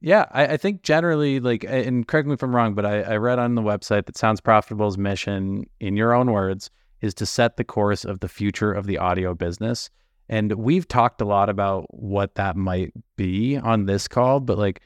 Yeah, 0.00 0.26
I, 0.30 0.46
I, 0.46 0.56
think 0.56 0.82
generally, 0.82 1.40
like, 1.40 1.62
and 1.64 2.08
correct 2.08 2.26
me 2.26 2.32
if 2.32 2.42
I'm 2.42 2.56
wrong, 2.56 2.74
but 2.74 2.86
I, 2.86 3.02
I 3.02 3.16
read 3.16 3.38
on 3.38 3.54
the 3.54 3.62
website 3.62 4.06
that 4.06 4.16
Sounds 4.16 4.40
Profitable's 4.40 4.96
mission, 4.96 5.64
in 5.78 5.96
your 5.96 6.14
own 6.14 6.32
words, 6.32 6.70
is 7.02 7.12
to 7.14 7.26
set 7.26 7.58
the 7.58 7.64
course 7.64 8.04
of 8.04 8.20
the 8.20 8.28
future 8.28 8.72
of 8.72 8.86
the 8.86 8.96
audio 8.96 9.34
business. 9.34 9.90
And 10.30 10.52
we've 10.52 10.88
talked 10.88 11.20
a 11.20 11.26
lot 11.26 11.50
about 11.50 11.86
what 11.90 12.36
that 12.36 12.56
might 12.56 12.92
be 13.16 13.58
on 13.58 13.86
this 13.86 14.08
call, 14.08 14.40
but 14.40 14.56
like, 14.56 14.80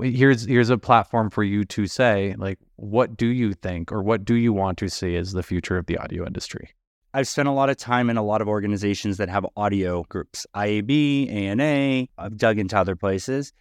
here's 0.00 0.44
here's 0.46 0.70
a 0.70 0.78
platform 0.78 1.28
for 1.28 1.44
you 1.44 1.64
to 1.66 1.86
say, 1.86 2.34
like, 2.38 2.58
what 2.76 3.16
do 3.16 3.26
you 3.26 3.52
think, 3.52 3.92
or 3.92 4.02
what 4.02 4.24
do 4.24 4.34
you 4.34 4.52
want 4.52 4.78
to 4.78 4.88
see 4.88 5.16
as 5.16 5.32
the 5.32 5.42
future 5.42 5.76
of 5.76 5.86
the 5.86 5.98
audio 5.98 6.26
industry? 6.26 6.70
I've 7.12 7.28
spent 7.28 7.46
a 7.46 7.52
lot 7.52 7.68
of 7.68 7.76
time 7.76 8.10
in 8.10 8.16
a 8.16 8.24
lot 8.24 8.40
of 8.40 8.48
organizations 8.48 9.18
that 9.18 9.28
have 9.28 9.46
audio 9.56 10.04
groups, 10.08 10.46
IAB, 10.54 11.30
ANA. 11.30 12.08
I've 12.18 12.36
dug 12.36 12.58
into 12.58 12.76
other 12.76 12.96
places 12.96 13.52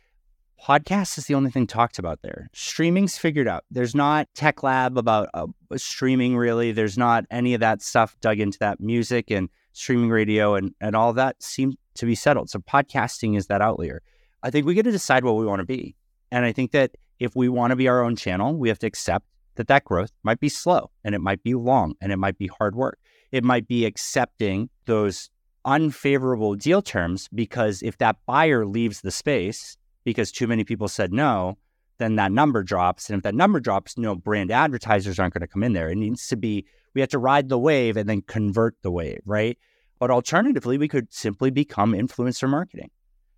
podcast 0.61 1.17
is 1.17 1.25
the 1.25 1.35
only 1.35 1.51
thing 1.51 1.67
talked 1.67 1.99
about 1.99 2.21
there. 2.21 2.49
Streaming's 2.53 3.17
figured 3.17 3.47
out. 3.47 3.63
There's 3.71 3.95
not 3.95 4.27
tech 4.33 4.63
lab 4.63 4.97
about 4.97 5.29
uh, 5.33 5.47
streaming 5.75 6.37
really. 6.37 6.71
There's 6.71 6.97
not 6.97 7.25
any 7.31 7.53
of 7.53 7.59
that 7.59 7.81
stuff 7.81 8.15
dug 8.21 8.39
into 8.39 8.59
that 8.59 8.79
music 8.79 9.29
and 9.31 9.49
streaming 9.73 10.09
radio 10.09 10.55
and, 10.55 10.73
and 10.79 10.95
all 10.95 11.13
that 11.13 11.41
seem 11.41 11.73
to 11.95 12.05
be 12.05 12.15
settled. 12.15 12.49
So 12.49 12.59
podcasting 12.59 13.37
is 13.37 13.47
that 13.47 13.61
outlier. 13.61 14.01
I 14.41 14.49
think 14.49 14.65
we 14.65 14.73
get 14.73 14.83
to 14.83 14.91
decide 14.91 15.23
what 15.23 15.35
we 15.35 15.45
want 15.45 15.59
to 15.59 15.65
be. 15.65 15.95
And 16.31 16.45
I 16.45 16.51
think 16.51 16.71
that 16.71 16.91
if 17.19 17.35
we 17.35 17.49
want 17.49 17.71
to 17.71 17.75
be 17.75 17.87
our 17.87 18.03
own 18.03 18.15
channel, 18.15 18.55
we 18.55 18.69
have 18.69 18.79
to 18.79 18.87
accept 18.87 19.25
that 19.55 19.67
that 19.67 19.85
growth 19.85 20.11
might 20.23 20.39
be 20.39 20.49
slow 20.49 20.89
and 21.03 21.13
it 21.13 21.21
might 21.21 21.43
be 21.43 21.53
long 21.53 21.95
and 22.01 22.11
it 22.11 22.17
might 22.17 22.37
be 22.37 22.47
hard 22.47 22.75
work. 22.75 22.99
It 23.31 23.43
might 23.43 23.67
be 23.67 23.85
accepting 23.85 24.69
those 24.85 25.29
unfavorable 25.65 26.55
deal 26.55 26.81
terms 26.81 27.29
because 27.33 27.81
if 27.81 27.97
that 27.99 28.17
buyer 28.25 28.65
leaves 28.65 29.01
the 29.01 29.11
space, 29.11 29.77
because 30.03 30.31
too 30.31 30.47
many 30.47 30.63
people 30.63 30.87
said 30.87 31.13
no, 31.13 31.57
then 31.97 32.15
that 32.15 32.31
number 32.31 32.63
drops. 32.63 33.09
And 33.09 33.17
if 33.17 33.23
that 33.23 33.35
number 33.35 33.59
drops, 33.59 33.97
no 33.97 34.15
brand 34.15 34.51
advertisers 34.51 35.19
aren't 35.19 35.33
going 35.33 35.41
to 35.41 35.47
come 35.47 35.63
in 35.63 35.73
there. 35.73 35.89
It 35.89 35.97
needs 35.97 36.27
to 36.27 36.35
be, 36.35 36.65
we 36.93 37.01
have 37.01 37.09
to 37.11 37.19
ride 37.19 37.49
the 37.49 37.59
wave 37.59 37.97
and 37.97 38.09
then 38.09 38.21
convert 38.21 38.75
the 38.81 38.91
wave, 38.91 39.21
right? 39.25 39.57
But 39.99 40.11
alternatively, 40.11 40.77
we 40.77 40.87
could 40.87 41.13
simply 41.13 41.49
become 41.49 41.93
influencer 41.93 42.49
marketing. 42.49 42.89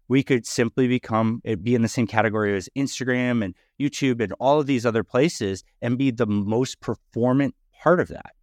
We 0.07 0.23
could 0.23 0.45
simply 0.45 0.87
become, 0.87 1.41
it 1.43 1.63
be 1.63 1.75
in 1.75 1.81
the 1.81 1.87
same 1.87 2.07
category 2.07 2.55
as 2.55 2.69
Instagram 2.75 3.43
and 3.43 3.55
YouTube 3.79 4.21
and 4.21 4.33
all 4.39 4.59
of 4.59 4.67
these 4.67 4.85
other 4.85 5.03
places 5.03 5.63
and 5.81 5.97
be 5.97 6.11
the 6.11 6.27
most 6.27 6.79
performant 6.79 7.55
part 7.81 7.99
of 7.99 8.07
that. 8.09 8.33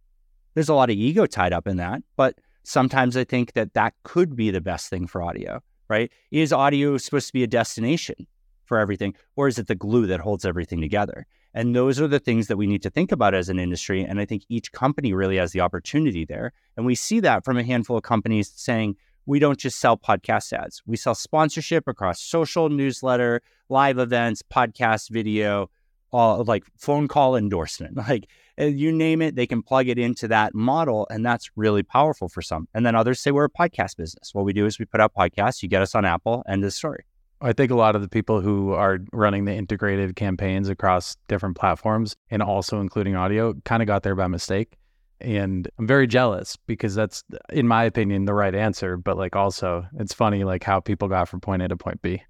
There's 0.53 0.69
a 0.69 0.73
lot 0.73 0.89
of 0.89 0.95
ego 0.95 1.25
tied 1.25 1.53
up 1.53 1.67
in 1.67 1.77
that, 1.77 2.03
but 2.15 2.35
sometimes 2.63 3.17
I 3.17 3.23
think 3.23 3.53
that 3.53 3.73
that 3.73 3.93
could 4.03 4.35
be 4.35 4.51
the 4.51 4.61
best 4.61 4.89
thing 4.89 5.07
for 5.07 5.21
audio 5.21 5.61
right? 5.93 6.11
Is 6.31 6.51
audio 6.51 6.97
supposed 6.97 7.27
to 7.27 7.33
be 7.33 7.43
a 7.43 7.47
destination 7.47 8.25
for 8.65 8.79
everything, 8.79 9.13
or 9.35 9.47
is 9.47 9.59
it 9.59 9.67
the 9.67 9.75
glue 9.75 10.07
that 10.07 10.19
holds 10.19 10.43
everything 10.43 10.81
together? 10.81 11.27
And 11.53 11.75
those 11.75 12.01
are 12.01 12.07
the 12.07 12.19
things 12.19 12.47
that 12.47 12.57
we 12.57 12.65
need 12.65 12.81
to 12.81 12.89
think 12.89 13.11
about 13.11 13.35
as 13.35 13.47
an 13.47 13.59
industry. 13.59 14.03
And 14.03 14.19
I 14.19 14.25
think 14.25 14.43
each 14.49 14.71
company 14.71 15.13
really 15.13 15.37
has 15.37 15.51
the 15.51 15.61
opportunity 15.61 16.25
there. 16.25 16.51
And 16.75 16.85
we 16.85 16.95
see 16.95 17.19
that 17.19 17.45
from 17.45 17.57
a 17.57 17.63
handful 17.63 17.97
of 17.97 18.03
companies 18.03 18.51
saying, 18.55 18.95
we 19.27 19.37
don't 19.37 19.59
just 19.59 19.79
sell 19.79 19.95
podcast 19.95 20.51
ads, 20.51 20.81
we 20.85 20.97
sell 20.97 21.15
sponsorship 21.15 21.87
across 21.87 22.19
social, 22.21 22.69
newsletter, 22.69 23.41
live 23.69 23.99
events, 23.99 24.41
podcast, 24.41 25.11
video, 25.11 25.69
all 26.13 26.43
like 26.45 26.63
phone 26.77 27.07
call 27.07 27.35
endorsement. 27.35 27.97
Like 28.07 28.27
uh, 28.59 28.65
you 28.65 28.91
name 28.91 29.21
it, 29.21 29.35
they 29.35 29.47
can 29.47 29.63
plug 29.63 29.87
it 29.87 29.97
into 29.97 30.27
that 30.27 30.53
model. 30.53 31.07
And 31.09 31.25
that's 31.25 31.49
really 31.55 31.81
powerful 31.81 32.29
for 32.29 32.41
some. 32.41 32.67
And 32.73 32.85
then 32.85 32.95
others 32.95 33.19
say 33.19 33.31
we're 33.31 33.45
a 33.45 33.49
podcast 33.49 33.97
business. 33.97 34.33
What 34.33 34.45
we 34.45 34.53
do 34.53 34.65
is 34.65 34.77
we 34.77 34.85
put 34.85 35.01
out 35.01 35.13
podcasts, 35.15 35.63
you 35.63 35.69
get 35.69 35.81
us 35.81 35.95
on 35.95 36.05
Apple, 36.05 36.43
end 36.47 36.63
of 36.63 36.73
story. 36.73 37.05
I 37.41 37.53
think 37.53 37.71
a 37.71 37.75
lot 37.75 37.95
of 37.95 38.01
the 38.01 38.07
people 38.07 38.41
who 38.41 38.73
are 38.73 38.99
running 39.11 39.45
the 39.45 39.53
integrated 39.53 40.15
campaigns 40.15 40.69
across 40.69 41.17
different 41.27 41.57
platforms 41.57 42.15
and 42.29 42.43
also 42.43 42.79
including 42.79 43.15
audio 43.15 43.53
kind 43.65 43.81
of 43.81 43.87
got 43.87 44.03
there 44.03 44.15
by 44.15 44.27
mistake. 44.27 44.77
And 45.19 45.67
I'm 45.79 45.87
very 45.87 46.05
jealous 46.05 46.57
because 46.67 46.95
that's, 46.95 47.23
in 47.51 47.67
my 47.67 47.85
opinion, 47.85 48.25
the 48.25 48.33
right 48.33 48.53
answer. 48.53 48.97
But 48.97 49.17
like 49.17 49.35
also, 49.35 49.85
it's 49.97 50.13
funny 50.13 50.43
like 50.43 50.63
how 50.63 50.79
people 50.79 51.07
got 51.07 51.27
from 51.27 51.41
point 51.41 51.61
A 51.61 51.69
to 51.69 51.77
point 51.77 52.01
B. 52.01 52.21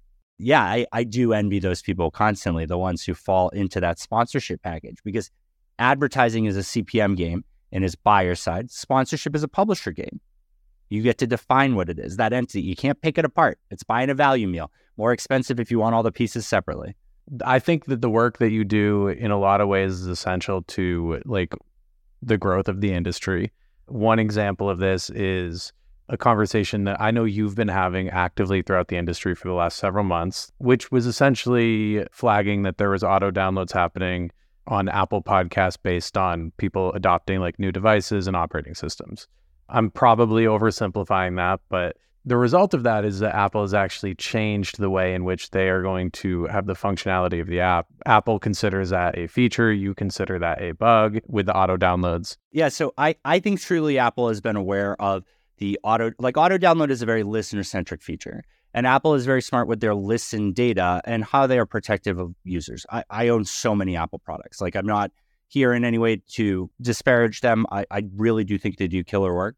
Yeah, 0.44 0.62
I, 0.62 0.86
I 0.92 1.04
do 1.04 1.32
envy 1.32 1.58
those 1.58 1.80
people 1.80 2.10
constantly, 2.10 2.66
the 2.66 2.76
ones 2.76 3.02
who 3.02 3.14
fall 3.14 3.48
into 3.48 3.80
that 3.80 3.98
sponsorship 3.98 4.60
package 4.60 4.98
because 5.02 5.30
advertising 5.78 6.44
is 6.44 6.58
a 6.58 6.60
CPM 6.60 7.16
game 7.16 7.46
and 7.72 7.82
is 7.82 7.94
buyer 7.94 8.34
side. 8.34 8.70
Sponsorship 8.70 9.34
is 9.34 9.42
a 9.42 9.48
publisher 9.48 9.90
game. 9.90 10.20
You 10.90 11.00
get 11.00 11.16
to 11.18 11.26
define 11.26 11.76
what 11.76 11.88
it 11.88 11.98
is, 11.98 12.18
that 12.18 12.34
entity. 12.34 12.60
You 12.60 12.76
can't 12.76 13.00
pick 13.00 13.16
it 13.16 13.24
apart. 13.24 13.58
It's 13.70 13.84
buying 13.84 14.10
a 14.10 14.14
value 14.14 14.46
meal. 14.46 14.70
More 14.98 15.12
expensive 15.12 15.58
if 15.58 15.70
you 15.70 15.78
want 15.78 15.94
all 15.94 16.02
the 16.02 16.12
pieces 16.12 16.46
separately. 16.46 16.94
I 17.42 17.58
think 17.58 17.86
that 17.86 18.02
the 18.02 18.10
work 18.10 18.36
that 18.36 18.50
you 18.50 18.64
do 18.64 19.08
in 19.08 19.30
a 19.30 19.40
lot 19.40 19.62
of 19.62 19.68
ways 19.68 19.92
is 19.92 20.06
essential 20.06 20.60
to 20.60 21.22
like 21.24 21.54
the 22.20 22.36
growth 22.36 22.68
of 22.68 22.82
the 22.82 22.92
industry. 22.92 23.50
One 23.86 24.18
example 24.18 24.68
of 24.68 24.76
this 24.76 25.08
is 25.08 25.72
a 26.08 26.16
conversation 26.16 26.84
that 26.84 27.00
I 27.00 27.10
know 27.10 27.24
you've 27.24 27.54
been 27.54 27.68
having 27.68 28.10
actively 28.10 28.62
throughout 28.62 28.88
the 28.88 28.96
industry 28.96 29.34
for 29.34 29.48
the 29.48 29.54
last 29.54 29.78
several 29.78 30.04
months, 30.04 30.52
which 30.58 30.90
was 30.92 31.06
essentially 31.06 32.06
flagging 32.12 32.62
that 32.62 32.78
there 32.78 32.90
was 32.90 33.02
auto 33.02 33.30
downloads 33.30 33.72
happening 33.72 34.30
on 34.66 34.88
Apple 34.88 35.22
Podcasts 35.22 35.78
based 35.82 36.16
on 36.16 36.52
people 36.56 36.92
adopting 36.92 37.40
like 37.40 37.58
new 37.58 37.72
devices 37.72 38.26
and 38.26 38.36
operating 38.36 38.74
systems. 38.74 39.28
I'm 39.68 39.90
probably 39.90 40.44
oversimplifying 40.44 41.36
that, 41.36 41.60
but 41.68 41.96
the 42.26 42.36
result 42.38 42.72
of 42.72 42.84
that 42.84 43.04
is 43.04 43.18
that 43.18 43.34
Apple 43.34 43.60
has 43.60 43.74
actually 43.74 44.14
changed 44.14 44.78
the 44.78 44.88
way 44.88 45.14
in 45.14 45.24
which 45.24 45.50
they 45.50 45.68
are 45.68 45.82
going 45.82 46.10
to 46.12 46.46
have 46.46 46.66
the 46.66 46.72
functionality 46.72 47.40
of 47.40 47.48
the 47.48 47.60
app. 47.60 47.86
Apple 48.06 48.38
considers 48.38 48.90
that 48.90 49.18
a 49.18 49.26
feature, 49.26 49.70
you 49.70 49.94
consider 49.94 50.38
that 50.38 50.62
a 50.62 50.72
bug 50.72 51.18
with 51.26 51.46
the 51.46 51.56
auto 51.56 51.76
downloads. 51.76 52.38
Yeah, 52.50 52.70
so 52.70 52.94
I, 52.96 53.16
I 53.26 53.40
think 53.40 53.60
truly 53.60 53.98
Apple 53.98 54.28
has 54.28 54.40
been 54.40 54.56
aware 54.56 55.00
of 55.00 55.24
the 55.58 55.78
auto 55.84 56.12
like 56.18 56.36
auto 56.36 56.58
download 56.58 56.90
is 56.90 57.02
a 57.02 57.06
very 57.06 57.22
listener 57.22 57.62
centric 57.62 58.02
feature. 58.02 58.42
And 58.72 58.86
Apple 58.88 59.14
is 59.14 59.24
very 59.24 59.40
smart 59.40 59.68
with 59.68 59.80
their 59.80 59.94
listen 59.94 60.52
data 60.52 61.00
and 61.04 61.22
how 61.22 61.46
they 61.46 61.58
are 61.58 61.66
protective 61.66 62.18
of 62.18 62.34
users. 62.42 62.84
I, 62.90 63.04
I 63.08 63.28
own 63.28 63.44
so 63.44 63.74
many 63.74 63.96
Apple 63.96 64.18
products. 64.18 64.60
Like 64.60 64.74
I'm 64.74 64.86
not 64.86 65.12
here 65.46 65.72
in 65.72 65.84
any 65.84 65.98
way 65.98 66.20
to 66.30 66.68
disparage 66.80 67.40
them. 67.40 67.66
I, 67.70 67.86
I 67.90 68.02
really 68.16 68.42
do 68.42 68.58
think 68.58 68.78
they 68.78 68.88
do 68.88 69.04
killer 69.04 69.32
work. 69.32 69.54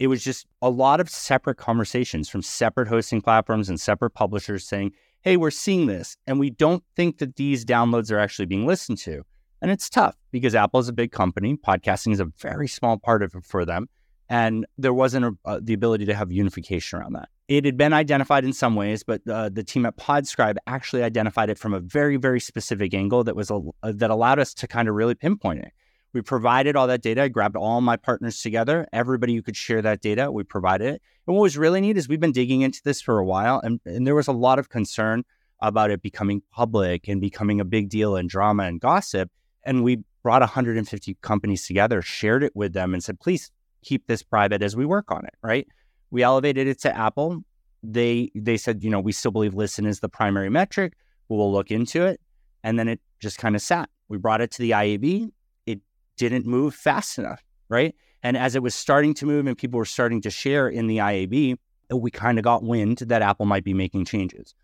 it 0.00 0.06
was 0.08 0.24
just 0.24 0.46
a 0.62 0.70
lot 0.70 0.98
of 0.98 1.08
separate 1.10 1.58
conversations 1.58 2.28
from 2.28 2.42
separate 2.42 2.88
hosting 2.88 3.20
platforms 3.20 3.68
and 3.68 3.78
separate 3.78 4.10
publishers 4.10 4.66
saying, 4.66 4.92
hey, 5.20 5.36
we're 5.36 5.50
seeing 5.50 5.86
this, 5.86 6.16
and 6.26 6.40
we 6.40 6.48
don't 6.48 6.82
think 6.96 7.18
that 7.18 7.36
these 7.36 7.66
downloads 7.66 8.10
are 8.10 8.18
actually 8.18 8.46
being 8.46 8.66
listened 8.66 8.96
to. 8.96 9.22
And 9.60 9.70
it's 9.70 9.90
tough 9.90 10.16
because 10.32 10.54
Apple 10.54 10.80
is 10.80 10.88
a 10.88 10.94
big 10.94 11.12
company. 11.12 11.54
Podcasting 11.54 12.14
is 12.14 12.20
a 12.20 12.32
very 12.38 12.66
small 12.66 12.96
part 12.96 13.22
of 13.22 13.34
it 13.34 13.44
for 13.44 13.66
them. 13.66 13.90
And 14.30 14.64
there 14.78 14.94
wasn't 14.94 15.24
a, 15.24 15.32
uh, 15.44 15.60
the 15.60 15.74
ability 15.74 16.06
to 16.06 16.14
have 16.14 16.30
unification 16.30 17.00
around 17.00 17.14
that. 17.14 17.28
It 17.48 17.64
had 17.64 17.76
been 17.76 17.92
identified 17.92 18.44
in 18.44 18.52
some 18.52 18.76
ways, 18.76 19.02
but 19.02 19.22
uh, 19.28 19.48
the 19.48 19.64
team 19.64 19.84
at 19.84 19.96
Podscribe 19.96 20.56
actually 20.68 21.02
identified 21.02 21.50
it 21.50 21.58
from 21.58 21.74
a 21.74 21.80
very, 21.80 22.16
very 22.16 22.38
specific 22.38 22.94
angle 22.94 23.24
that 23.24 23.34
was 23.34 23.50
a, 23.50 23.60
uh, 23.82 23.92
that 23.96 24.08
allowed 24.08 24.38
us 24.38 24.54
to 24.54 24.68
kind 24.68 24.88
of 24.88 24.94
really 24.94 25.16
pinpoint 25.16 25.58
it. 25.58 25.72
We 26.12 26.22
provided 26.22 26.76
all 26.76 26.86
that 26.86 27.02
data. 27.02 27.22
I 27.22 27.28
grabbed 27.28 27.56
all 27.56 27.80
my 27.80 27.96
partners 27.96 28.40
together. 28.40 28.86
Everybody 28.92 29.34
who 29.34 29.42
could 29.42 29.56
share 29.56 29.82
that 29.82 30.00
data, 30.00 30.30
we 30.30 30.44
provided 30.44 30.94
it. 30.94 31.02
And 31.26 31.34
what 31.36 31.42
was 31.42 31.58
really 31.58 31.80
neat 31.80 31.96
is 31.96 32.08
we've 32.08 32.20
been 32.20 32.32
digging 32.32 32.60
into 32.62 32.80
this 32.84 33.00
for 33.00 33.18
a 33.18 33.24
while, 33.24 33.60
and, 33.60 33.80
and 33.84 34.06
there 34.06 34.14
was 34.14 34.28
a 34.28 34.32
lot 34.32 34.60
of 34.60 34.68
concern 34.68 35.24
about 35.60 35.90
it 35.90 36.02
becoming 36.02 36.42
public 36.52 37.08
and 37.08 37.20
becoming 37.20 37.60
a 37.60 37.64
big 37.64 37.88
deal 37.88 38.14
and 38.14 38.28
drama 38.28 38.62
and 38.62 38.80
gossip. 38.80 39.28
And 39.64 39.82
we 39.82 40.04
brought 40.22 40.40
150 40.40 41.16
companies 41.20 41.66
together, 41.66 42.00
shared 42.00 42.44
it 42.44 42.54
with 42.54 42.72
them, 42.74 42.94
and 42.94 43.02
said, 43.02 43.18
please 43.18 43.50
keep 43.82 44.06
this 44.06 44.22
private 44.22 44.62
as 44.62 44.76
we 44.76 44.84
work 44.84 45.10
on 45.10 45.24
it, 45.24 45.34
right? 45.42 45.66
We 46.10 46.22
elevated 46.22 46.66
it 46.66 46.80
to 46.80 46.96
Apple. 46.96 47.42
They 47.82 48.30
they 48.34 48.56
said, 48.56 48.82
you 48.82 48.90
know, 48.90 49.00
we 49.00 49.12
still 49.12 49.30
believe 49.30 49.54
listen 49.54 49.86
is 49.86 50.00
the 50.00 50.08
primary 50.08 50.50
metric. 50.50 50.94
We'll 51.28 51.52
look 51.52 51.70
into 51.70 52.04
it. 52.04 52.20
And 52.62 52.78
then 52.78 52.88
it 52.88 53.00
just 53.20 53.38
kind 53.38 53.56
of 53.56 53.62
sat. 53.62 53.88
We 54.08 54.18
brought 54.18 54.40
it 54.40 54.50
to 54.52 54.62
the 54.62 54.72
IAB. 54.72 55.30
It 55.66 55.80
didn't 56.16 56.46
move 56.46 56.74
fast 56.74 57.18
enough, 57.18 57.42
right? 57.68 57.94
And 58.22 58.36
as 58.36 58.54
it 58.54 58.62
was 58.62 58.74
starting 58.74 59.14
to 59.14 59.26
move 59.26 59.46
and 59.46 59.56
people 59.56 59.78
were 59.78 59.84
starting 59.84 60.20
to 60.22 60.30
share 60.30 60.68
in 60.68 60.88
the 60.88 60.98
IAB, 60.98 61.56
we 61.90 62.10
kind 62.10 62.38
of 62.38 62.44
got 62.44 62.62
wind 62.62 62.98
that 62.98 63.22
Apple 63.22 63.46
might 63.46 63.64
be 63.64 63.72
making 63.72 64.04
changes. 64.04 64.54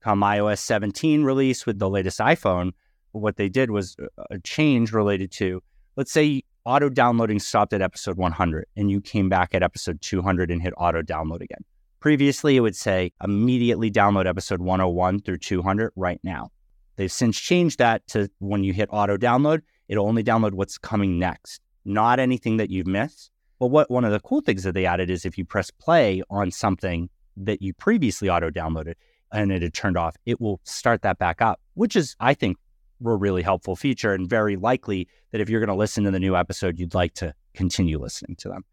Come 0.00 0.20
iOS 0.20 0.58
17 0.58 1.24
release 1.24 1.66
with 1.66 1.78
the 1.78 1.90
latest 1.90 2.20
iPhone, 2.20 2.72
what 3.12 3.36
they 3.36 3.48
did 3.48 3.70
was 3.70 3.96
a 4.30 4.38
change 4.38 4.92
related 4.92 5.30
to, 5.32 5.62
let's 5.96 6.12
say 6.12 6.42
auto 6.64 6.88
downloading 6.88 7.38
stopped 7.38 7.72
at 7.72 7.82
episode 7.82 8.16
100 8.16 8.66
and 8.76 8.90
you 8.90 9.00
came 9.00 9.28
back 9.28 9.54
at 9.54 9.62
episode 9.62 10.00
200 10.00 10.50
and 10.50 10.62
hit 10.62 10.74
auto 10.76 11.02
download 11.02 11.40
again. 11.40 11.64
Previously, 12.00 12.56
it 12.56 12.60
would 12.60 12.76
say 12.76 13.12
immediately 13.22 13.90
download 13.90 14.26
episode 14.26 14.60
101 14.60 15.20
through 15.20 15.38
200 15.38 15.92
right 15.96 16.20
now. 16.22 16.48
They've 16.96 17.12
since 17.12 17.38
changed 17.38 17.78
that 17.78 18.06
to 18.08 18.30
when 18.38 18.64
you 18.64 18.72
hit 18.72 18.88
auto 18.92 19.16
download, 19.16 19.60
it'll 19.88 20.06
only 20.06 20.24
download 20.24 20.52
what's 20.52 20.78
coming 20.78 21.18
next, 21.18 21.60
not 21.84 22.18
anything 22.18 22.56
that 22.58 22.70
you've 22.70 22.86
missed. 22.86 23.30
But 23.58 23.66
what 23.66 23.90
one 23.90 24.04
of 24.04 24.12
the 24.12 24.20
cool 24.20 24.40
things 24.40 24.62
that 24.62 24.72
they 24.72 24.86
added 24.86 25.10
is 25.10 25.24
if 25.24 25.36
you 25.36 25.44
press 25.44 25.70
play 25.70 26.22
on 26.30 26.50
something 26.50 27.10
that 27.36 27.60
you 27.60 27.74
previously 27.74 28.28
auto 28.28 28.50
downloaded 28.50 28.94
and 29.32 29.52
it 29.52 29.62
had 29.62 29.74
turned 29.74 29.96
off, 29.96 30.16
it 30.26 30.40
will 30.40 30.60
start 30.64 31.02
that 31.02 31.18
back 31.18 31.42
up, 31.42 31.60
which 31.74 31.96
is, 31.96 32.16
I 32.20 32.34
think, 32.34 32.56
a 33.04 33.16
really 33.16 33.42
helpful 33.42 33.76
feature 33.76 34.12
and 34.12 34.28
very 34.28 34.56
likely 34.56 35.08
that 35.32 35.40
if 35.40 35.48
you're 35.48 35.60
going 35.60 35.68
to 35.68 35.74
listen 35.74 36.04
to 36.04 36.10
the 36.10 36.20
new 36.20 36.36
episode, 36.36 36.78
you'd 36.78 36.94
like 36.94 37.14
to 37.14 37.34
continue 37.54 37.98
listening 37.98 38.36
to 38.36 38.48
them. 38.48 38.64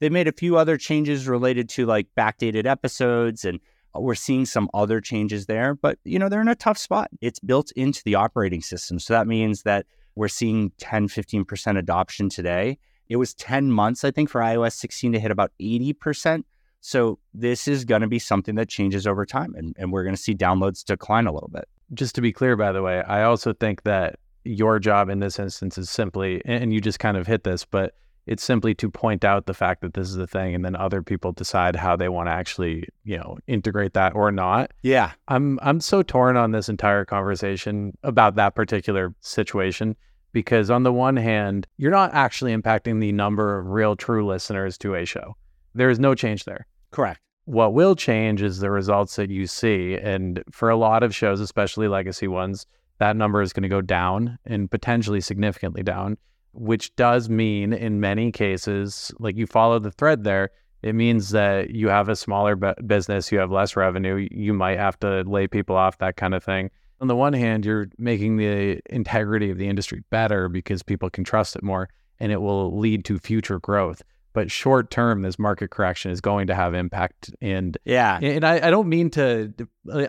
They've 0.00 0.12
made 0.12 0.28
a 0.28 0.32
few 0.32 0.56
other 0.56 0.76
changes 0.76 1.28
related 1.28 1.68
to 1.70 1.86
like 1.86 2.08
backdated 2.16 2.66
episodes 2.66 3.44
and 3.44 3.60
uh, 3.94 4.00
we're 4.00 4.14
seeing 4.14 4.44
some 4.44 4.68
other 4.74 5.00
changes 5.00 5.46
there, 5.46 5.74
but 5.74 5.98
you 6.04 6.18
know, 6.18 6.28
they're 6.28 6.40
in 6.40 6.48
a 6.48 6.54
tough 6.54 6.78
spot. 6.78 7.10
It's 7.20 7.38
built 7.38 7.70
into 7.72 8.02
the 8.04 8.16
operating 8.16 8.60
system. 8.60 8.98
So 8.98 9.14
that 9.14 9.26
means 9.26 9.62
that 9.62 9.86
we're 10.14 10.28
seeing 10.28 10.72
10, 10.78 11.08
15% 11.08 11.78
adoption 11.78 12.28
today. 12.28 12.78
It 13.08 13.16
was 13.16 13.34
10 13.34 13.70
months, 13.70 14.04
I 14.04 14.10
think, 14.10 14.30
for 14.30 14.40
iOS 14.40 14.72
16 14.72 15.12
to 15.12 15.20
hit 15.20 15.30
about 15.30 15.52
80%. 15.60 16.44
So 16.80 17.18
this 17.32 17.68
is 17.68 17.84
going 17.84 18.02
to 18.02 18.08
be 18.08 18.18
something 18.18 18.56
that 18.56 18.68
changes 18.68 19.06
over 19.06 19.24
time 19.24 19.54
and, 19.56 19.74
and 19.78 19.92
we're 19.92 20.04
going 20.04 20.14
to 20.14 20.20
see 20.20 20.34
downloads 20.34 20.84
decline 20.84 21.26
a 21.26 21.32
little 21.32 21.50
bit 21.52 21.66
just 21.94 22.14
to 22.16 22.20
be 22.20 22.32
clear, 22.32 22.56
by 22.56 22.72
the 22.72 22.82
way, 22.82 23.02
I 23.02 23.22
also 23.22 23.52
think 23.52 23.82
that 23.84 24.18
your 24.44 24.78
job 24.78 25.08
in 25.08 25.20
this 25.20 25.38
instance 25.38 25.78
is 25.78 25.88
simply, 25.88 26.42
and 26.44 26.72
you 26.72 26.80
just 26.80 26.98
kind 26.98 27.16
of 27.16 27.26
hit 27.26 27.44
this, 27.44 27.64
but 27.64 27.94
it's 28.26 28.42
simply 28.42 28.74
to 28.74 28.90
point 28.90 29.24
out 29.24 29.46
the 29.46 29.54
fact 29.54 29.82
that 29.82 29.94
this 29.94 30.08
is 30.08 30.16
a 30.16 30.26
thing 30.26 30.54
and 30.54 30.64
then 30.64 30.76
other 30.76 31.02
people 31.02 31.32
decide 31.32 31.76
how 31.76 31.94
they 31.96 32.08
want 32.08 32.26
to 32.26 32.32
actually 32.32 32.88
you 33.04 33.18
know 33.18 33.38
integrate 33.46 33.92
that 33.94 34.14
or 34.14 34.32
not. 34.32 34.70
Yeah. 34.82 35.12
I'm 35.28 35.58
i'm 35.62 35.80
so 35.80 36.02
torn 36.02 36.36
on 36.36 36.52
this 36.52 36.68
entire 36.68 37.04
conversation 37.04 37.96
about 38.02 38.36
that 38.36 38.54
particular 38.54 39.14
situation 39.20 39.94
because 40.32 40.70
on 40.70 40.82
the 40.84 40.92
one 40.92 41.16
hand 41.16 41.66
you're 41.76 41.90
not 41.90 42.14
actually 42.14 42.56
impacting 42.56 43.00
the 43.00 43.12
number 43.12 43.58
of 43.58 43.66
real 43.66 43.94
true 43.94 44.26
listeners 44.26 44.78
to 44.78 44.94
a 44.94 45.04
show. 45.04 45.36
There 45.74 45.90
is 45.90 45.98
no 45.98 46.14
change 46.14 46.44
there. 46.44 46.66
Correct 46.92 47.20
what 47.44 47.74
will 47.74 47.94
change 47.94 48.42
is 48.42 48.58
the 48.58 48.70
results 48.70 49.16
that 49.16 49.30
you 49.30 49.46
see. 49.46 49.96
And 49.96 50.42
for 50.50 50.70
a 50.70 50.76
lot 50.76 51.02
of 51.02 51.14
shows, 51.14 51.40
especially 51.40 51.88
legacy 51.88 52.28
ones, 52.28 52.66
that 52.98 53.16
number 53.16 53.42
is 53.42 53.52
going 53.52 53.64
to 53.64 53.68
go 53.68 53.80
down 53.80 54.38
and 54.46 54.70
potentially 54.70 55.20
significantly 55.20 55.82
down, 55.82 56.16
which 56.52 56.94
does 56.96 57.28
mean 57.28 57.72
in 57.72 58.00
many 58.00 58.32
cases, 58.32 59.12
like 59.18 59.36
you 59.36 59.46
follow 59.46 59.78
the 59.78 59.90
thread 59.90 60.24
there, 60.24 60.50
it 60.82 60.94
means 60.94 61.30
that 61.30 61.70
you 61.70 61.88
have 61.88 62.08
a 62.08 62.16
smaller 62.16 62.56
business, 62.56 63.32
you 63.32 63.38
have 63.38 63.50
less 63.50 63.74
revenue, 63.74 64.28
you 64.30 64.52
might 64.52 64.78
have 64.78 64.98
to 65.00 65.22
lay 65.22 65.46
people 65.46 65.76
off, 65.76 65.98
that 65.98 66.16
kind 66.16 66.34
of 66.34 66.44
thing. 66.44 66.70
On 67.00 67.08
the 67.08 67.16
one 67.16 67.32
hand, 67.32 67.64
you're 67.64 67.88
making 67.98 68.36
the 68.36 68.80
integrity 68.90 69.50
of 69.50 69.58
the 69.58 69.68
industry 69.68 70.02
better 70.10 70.48
because 70.48 70.82
people 70.82 71.10
can 71.10 71.24
trust 71.24 71.56
it 71.56 71.62
more 71.62 71.88
and 72.20 72.30
it 72.30 72.40
will 72.40 72.78
lead 72.78 73.04
to 73.06 73.18
future 73.18 73.58
growth 73.58 74.02
but 74.34 74.50
short 74.50 74.90
term 74.90 75.22
this 75.22 75.38
market 75.38 75.70
correction 75.70 76.10
is 76.10 76.20
going 76.20 76.48
to 76.48 76.54
have 76.54 76.74
impact. 76.74 77.34
And 77.40 77.78
yeah. 77.84 78.18
and 78.20 78.44
I, 78.44 78.66
I 78.66 78.70
don't 78.70 78.88
mean 78.88 79.08
to 79.10 79.54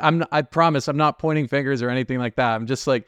i'm 0.01 0.25
i 0.31 0.41
promise 0.41 0.87
i'm 0.87 0.97
not 0.97 1.19
pointing 1.19 1.47
fingers 1.47 1.81
or 1.81 1.89
anything 1.89 2.19
like 2.19 2.35
that. 2.35 2.55
I'm 2.55 2.65
just 2.65 2.87
like 2.87 3.05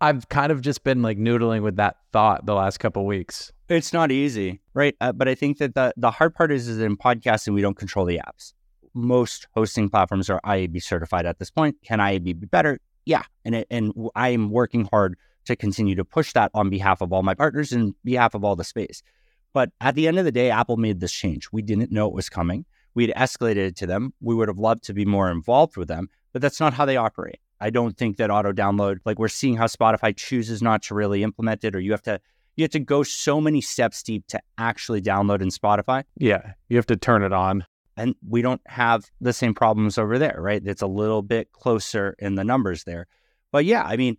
i've 0.00 0.28
kind 0.30 0.50
of 0.50 0.62
just 0.62 0.84
been 0.84 1.02
like 1.02 1.18
noodling 1.18 1.62
with 1.62 1.76
that 1.76 1.96
thought 2.12 2.46
the 2.46 2.54
last 2.54 2.78
couple 2.78 3.04
weeks. 3.04 3.52
It's 3.68 3.92
not 3.92 4.10
easy 4.10 4.60
right? 4.72 4.96
Uh, 5.00 5.12
but 5.12 5.28
i 5.28 5.34
think 5.34 5.58
that 5.58 5.74
the, 5.74 5.92
the 5.98 6.10
hard 6.10 6.34
part 6.34 6.50
is, 6.50 6.68
is 6.68 6.78
in 6.78 6.96
podcasting 6.96 7.52
we 7.52 7.60
don't 7.60 7.76
control 7.76 8.06
the 8.06 8.20
apps. 8.24 8.54
Most 8.94 9.48
hosting 9.54 9.90
platforms 9.90 10.30
are 10.30 10.40
iab 10.46 10.82
certified 10.82 11.26
at 11.26 11.38
this 11.38 11.50
point. 11.50 11.76
Can 11.84 11.98
iab 11.98 12.24
be 12.24 12.32
better? 12.32 12.78
Yeah. 13.04 13.22
And 13.44 13.56
it, 13.56 13.66
and 13.70 13.92
i'm 14.14 14.50
working 14.50 14.88
hard 14.92 15.16
to 15.44 15.56
continue 15.56 15.96
to 15.96 16.04
push 16.04 16.32
that 16.34 16.52
on 16.54 16.70
behalf 16.70 17.00
of 17.00 17.12
all 17.12 17.24
my 17.24 17.34
partners 17.34 17.72
and 17.72 17.96
behalf 18.04 18.34
of 18.34 18.44
all 18.44 18.54
the 18.54 18.62
space 18.62 19.02
but 19.52 19.70
at 19.80 19.94
the 19.94 20.08
end 20.08 20.18
of 20.18 20.24
the 20.24 20.32
day, 20.32 20.50
Apple 20.50 20.76
made 20.76 21.00
this 21.00 21.12
change. 21.12 21.48
We 21.52 21.62
didn't 21.62 21.92
know 21.92 22.06
it 22.06 22.14
was 22.14 22.28
coming. 22.28 22.64
We 22.94 23.06
had 23.06 23.16
escalated 23.16 23.56
it 23.56 23.76
to 23.76 23.86
them. 23.86 24.12
We 24.20 24.34
would 24.34 24.48
have 24.48 24.58
loved 24.58 24.84
to 24.84 24.94
be 24.94 25.04
more 25.04 25.30
involved 25.30 25.76
with 25.76 25.88
them, 25.88 26.08
but 26.32 26.42
that's 26.42 26.60
not 26.60 26.74
how 26.74 26.84
they 26.84 26.96
operate. 26.96 27.40
I 27.60 27.70
don't 27.70 27.96
think 27.96 28.16
that 28.16 28.30
auto 28.30 28.52
download, 28.52 28.98
like 29.04 29.18
we're 29.18 29.28
seeing 29.28 29.56
how 29.56 29.66
Spotify 29.66 30.16
chooses 30.16 30.62
not 30.62 30.82
to 30.84 30.94
really 30.94 31.22
implement 31.22 31.64
it, 31.64 31.76
or 31.76 31.80
you 31.80 31.92
have 31.92 32.02
to 32.02 32.20
you 32.56 32.64
have 32.64 32.70
to 32.72 32.80
go 32.80 33.02
so 33.02 33.40
many 33.40 33.60
steps 33.60 34.02
deep 34.02 34.26
to 34.28 34.40
actually 34.58 35.00
download 35.00 35.40
in 35.40 35.48
Spotify. 35.48 36.04
Yeah, 36.18 36.52
you 36.68 36.76
have 36.76 36.86
to 36.86 36.96
turn 36.96 37.22
it 37.22 37.32
on. 37.32 37.64
And 37.96 38.14
we 38.26 38.42
don't 38.42 38.60
have 38.66 39.10
the 39.20 39.32
same 39.32 39.54
problems 39.54 39.98
over 39.98 40.18
there, 40.18 40.36
right? 40.38 40.62
It's 40.64 40.82
a 40.82 40.86
little 40.86 41.22
bit 41.22 41.52
closer 41.52 42.16
in 42.18 42.34
the 42.34 42.44
numbers 42.44 42.84
there. 42.84 43.06
But 43.52 43.64
yeah, 43.64 43.84
I 43.84 43.96
mean, 43.96 44.16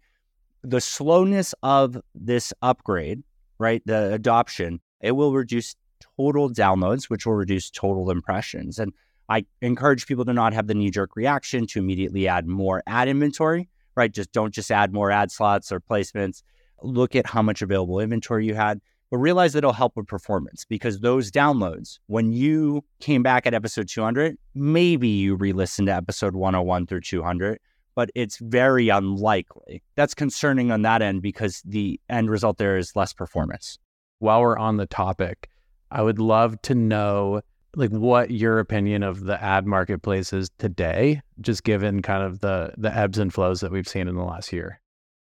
the 0.62 0.80
slowness 0.80 1.54
of 1.64 1.98
this 2.14 2.54
upgrade, 2.62 3.24
right? 3.58 3.82
The 3.86 4.14
adoption 4.14 4.80
it 5.04 5.12
will 5.12 5.34
reduce 5.34 5.76
total 6.18 6.50
downloads, 6.50 7.10
which 7.10 7.26
will 7.26 7.36
reduce 7.36 7.70
total 7.70 8.10
impressions. 8.10 8.80
And 8.80 8.94
I 9.30 9.46
encourage 9.62 10.08
people 10.08 10.26
to 10.26 10.34
not 10.34 10.54
have 10.54 10.68
the 10.68 10.74
knee 10.74 10.90
jerk 10.90 11.16
reaction 11.16 11.68
to 11.68 11.80
immediately 11.80 12.28
add 12.28 12.48
more 12.48 12.82
ad 12.88 13.08
inventory, 13.08 13.70
right? 13.96 14.12
Just 14.12 14.32
don't 14.32 14.54
just 14.54 14.72
add 14.72 14.94
more 14.94 15.12
ad 15.12 15.32
slots 15.32 15.72
or 15.72 15.80
placements. 15.80 16.42
Look 16.82 17.16
at 17.16 17.28
how 17.28 17.42
much 17.42 17.62
available 17.62 18.00
inventory 18.00 18.46
you 18.46 18.56
had, 18.56 18.82
but 19.12 19.18
realize 19.18 19.54
that 19.54 19.60
it'll 19.60 19.74
help 19.74 19.96
with 19.96 20.08
performance 20.08 20.66
because 20.66 21.00
those 21.00 21.32
downloads, 21.32 22.00
when 22.08 22.32
you 22.32 22.84
came 23.00 23.24
back 23.24 23.46
at 23.46 23.54
episode 23.54 23.88
200, 23.88 24.38
maybe 24.56 25.08
you 25.08 25.36
re 25.36 25.54
listened 25.54 25.88
to 25.88 25.94
episode 25.94 26.36
101 26.36 26.88
through 26.88 27.02
200, 27.02 27.60
but 27.96 28.10
it's 28.16 28.38
very 28.38 28.90
unlikely. 28.90 29.84
That's 29.96 30.14
concerning 30.14 30.72
on 30.72 30.82
that 30.82 31.02
end 31.02 31.22
because 31.22 31.62
the 31.66 32.00
end 32.10 32.30
result 32.30 32.58
there 32.58 32.78
is 32.78 32.96
less 32.96 33.14
performance 33.14 33.80
while 34.24 34.42
we're 34.42 34.58
on 34.58 34.78
the 34.78 34.86
topic, 34.86 35.50
I 35.92 36.02
would 36.02 36.18
love 36.18 36.60
to 36.64 36.74
know 36.74 37.42
like 37.76 37.90
what 37.90 38.32
your 38.32 38.60
opinion 38.60 39.04
of 39.04 39.26
the 39.26 39.42
ad 39.44 39.68
marketplace 39.68 40.32
is 40.32 40.50
today, 40.60 41.22
just 41.42 41.64
given 41.64 42.02
kind 42.02 42.24
of 42.24 42.40
the 42.40 42.74
the 42.78 42.96
ebbs 42.96 43.18
and 43.18 43.34
flows 43.34 43.60
that 43.60 43.72
we've 43.72 43.88
seen 43.88 44.08
in 44.08 44.16
the 44.16 44.24
last 44.24 44.54
year. 44.54 44.80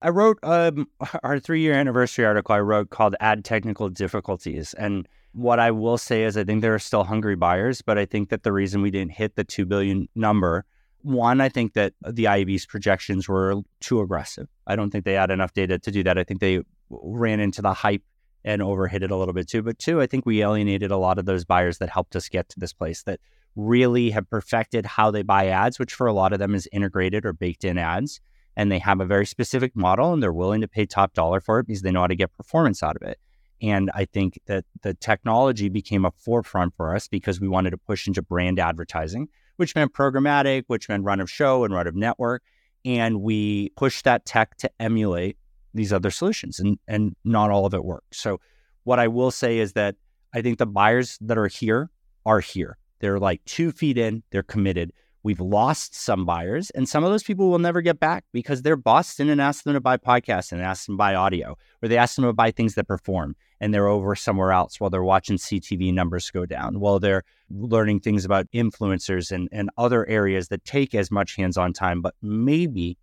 I 0.01 0.11
wrote 0.11 0.39
um, 0.43 0.87
our 1.25 1.41
three 1.41 1.61
year 1.61 1.75
anniversary 1.75 2.25
article 2.25 2.55
I 2.55 2.61
wrote 2.61 2.91
called 2.91 3.17
Ad 3.21 3.45
Technical 3.45 3.89
Difficulties. 3.89 4.75
And 4.75 5.09
what 5.33 5.59
I 5.59 5.73
will 5.73 5.99
say 5.99 6.23
is 6.23 6.37
I 6.37 6.45
think 6.45 6.63
there 6.63 6.75
are 6.75 6.79
still 6.79 7.03
hungry 7.03 7.35
buyers, 7.35 7.83
but 7.83 7.99
I 7.99 8.05
think 8.05 8.29
that 8.29 8.45
the 8.45 8.53
reason 8.53 8.81
we 8.81 8.93
didn't 8.93 9.13
hit 9.13 9.35
the 9.35 9.43
2 9.43 9.67
billion 9.67 10.09
number, 10.15 10.65
one, 11.03 11.41
I 11.41 11.49
think 11.49 11.73
that 11.73 11.95
the 12.07 12.25
IAB's 12.25 12.67
projections 12.67 13.29
were 13.29 13.57
too 13.81 14.01
aggressive. 14.01 14.47
I 14.69 14.77
don't 14.77 14.91
think 14.91 15.05
they 15.05 15.15
had 15.15 15.33
enough 15.33 15.53
data 15.53 15.81
to 15.81 15.91
do 15.91 16.05
that. 16.05 16.17
I 16.17 16.23
think 16.23 16.41
they 16.41 16.61
ran 16.91 17.41
into 17.41 17.61
the 17.61 17.73
hype 17.73 18.03
and 18.45 18.61
overhit 18.61 19.03
it 19.03 19.11
a 19.11 19.17
little 19.17 19.35
bit 19.35 19.49
too. 19.49 19.63
But 19.63 19.79
two, 19.79 20.01
I 20.01 20.07
think 20.07 20.27
we 20.27 20.43
alienated 20.43 20.91
a 20.91 20.97
lot 20.97 21.19
of 21.19 21.25
those 21.25 21.45
buyers 21.45 21.79
that 21.79 21.89
helped 21.89 22.15
us 22.15 22.29
get 22.29 22.49
to 22.51 22.61
this 22.61 22.73
place 22.73 23.03
that 23.05 23.21
really 23.57 24.11
have 24.11 24.29
perfected 24.29 24.85
how 24.85 25.11
they 25.11 25.23
buy 25.23 25.47
ads, 25.47 25.79
which 25.79 25.95
for 25.95 26.07
a 26.07 26.13
lot 26.13 26.33
of 26.33 26.39
them 26.39 26.55
is 26.55 26.69
integrated 26.73 27.25
or 27.25 27.33
baked 27.33 27.65
in 27.65 27.79
ads. 27.79 28.21
And 28.57 28.71
they 28.71 28.79
have 28.79 29.01
a 29.01 29.07
very 29.07 29.27
specific 29.27 29.75
model 29.75 30.13
and 30.13 30.23
they're 30.23 30.33
willing 30.33 30.61
to 30.61 30.69
pay 30.69 30.87
top 30.87 31.15
dollar 31.15 31.41
for 31.41 31.59
it 31.59 31.67
because 31.67 31.83
they 31.83 31.91
know 31.91 32.03
how 32.03 32.07
to 32.07 32.15
get 32.15 32.33
performance 32.37 32.83
out 32.83 32.97
of 32.97 33.03
it. 33.03 33.19
And 33.63 33.91
I 33.95 34.05
think 34.05 34.39
that 34.47 34.65
the 34.83 34.95
technology 34.95 35.69
became 35.69 36.05
a 36.05 36.11
forefront 36.11 36.75
for 36.77 36.95
us 36.95 37.09
because 37.09 37.41
we 37.41 37.49
wanted 37.49 37.71
to 37.71 37.79
push 37.79 38.07
into 38.07 38.21
brand 38.21 38.59
advertising, 38.59 39.29
which 39.57 39.75
meant 39.75 39.93
programmatic, 39.93 40.65
which 40.67 40.89
meant 40.89 41.05
run 41.05 41.21
of 41.21 41.31
show 41.31 41.65
and 41.65 41.73
run 41.73 41.87
of 41.87 41.95
network. 41.95 42.43
And 42.85 43.23
we 43.23 43.71
pushed 43.71 44.05
that 44.05 44.27
tech 44.27 44.57
to 44.59 44.71
emulate 44.79 45.39
these 45.75 45.93
other 45.93 46.11
solutions, 46.11 46.59
and, 46.59 46.79
and 46.89 47.15
not 47.25 47.51
all 47.51 47.67
of 47.67 47.75
it 47.75 47.85
worked. 47.85 48.15
So, 48.15 48.41
what 48.85 48.99
I 48.99 49.09
will 49.09 49.31
say 49.31 49.59
is 49.59 49.73
that 49.73 49.97
I 50.33 50.43
think 50.43 50.59
the 50.59 50.67
buyers 50.67 51.19
that 51.21 51.39
are 51.39 51.49
here 51.49 51.91
are 52.27 52.41
here. 52.41 52.79
They're 53.01 53.19
like 53.19 53.45
two 53.45 53.73
feet 53.73 53.99
in, 53.99 54.23
they're 54.31 54.43
committed. 54.43 54.93
We've 55.23 55.41
lost 55.41 55.95
some 55.95 56.27
buyers, 56.27 56.69
and 56.71 56.87
some 56.87 57.03
of 57.03 57.11
those 57.11 57.23
people 57.23 57.51
will 57.51 57.59
never 57.59 57.81
get 57.81 57.99
back 57.99 58.25
because 58.33 58.61
their 58.61 58.77
boss 58.77 59.17
didn't 59.17 59.41
ask 59.41 59.65
them 59.65 59.73
to 59.73 59.81
buy 59.81 59.97
podcasts 59.97 60.53
and 60.53 60.61
ask 60.61 60.85
them 60.85 60.97
to 60.97 60.99
buy 60.99 61.15
audio, 61.15 61.57
or 61.83 61.89
they 61.89 61.97
asked 61.97 62.17
them 62.17 62.27
to 62.27 62.33
buy 62.35 62.51
things 62.51 62.75
that 62.75 62.87
perform, 62.87 63.35
and 63.59 63.73
they're 63.73 63.89
over 63.89 64.15
somewhere 64.15 64.53
else 64.53 64.79
while 64.79 64.91
they're 64.91 65.03
watching 65.03 65.39
CTV 65.39 65.95
numbers 65.95 66.31
go 66.31 66.45
down, 66.45 66.79
while 66.79 66.99
they're 67.01 67.23
learning 67.49 68.01
things 68.01 68.27
about 68.27 68.51
influencers 68.53 69.33
and, 69.33 69.49
and 69.51 69.71
other 69.79 70.07
areas 70.09 70.49
that 70.49 70.63
take 70.67 70.95
as 70.95 71.11
much 71.11 71.37
hands 71.37 71.57
on 71.57 71.73
time, 71.73 72.03
but 72.03 72.15
maybe, 72.21 72.99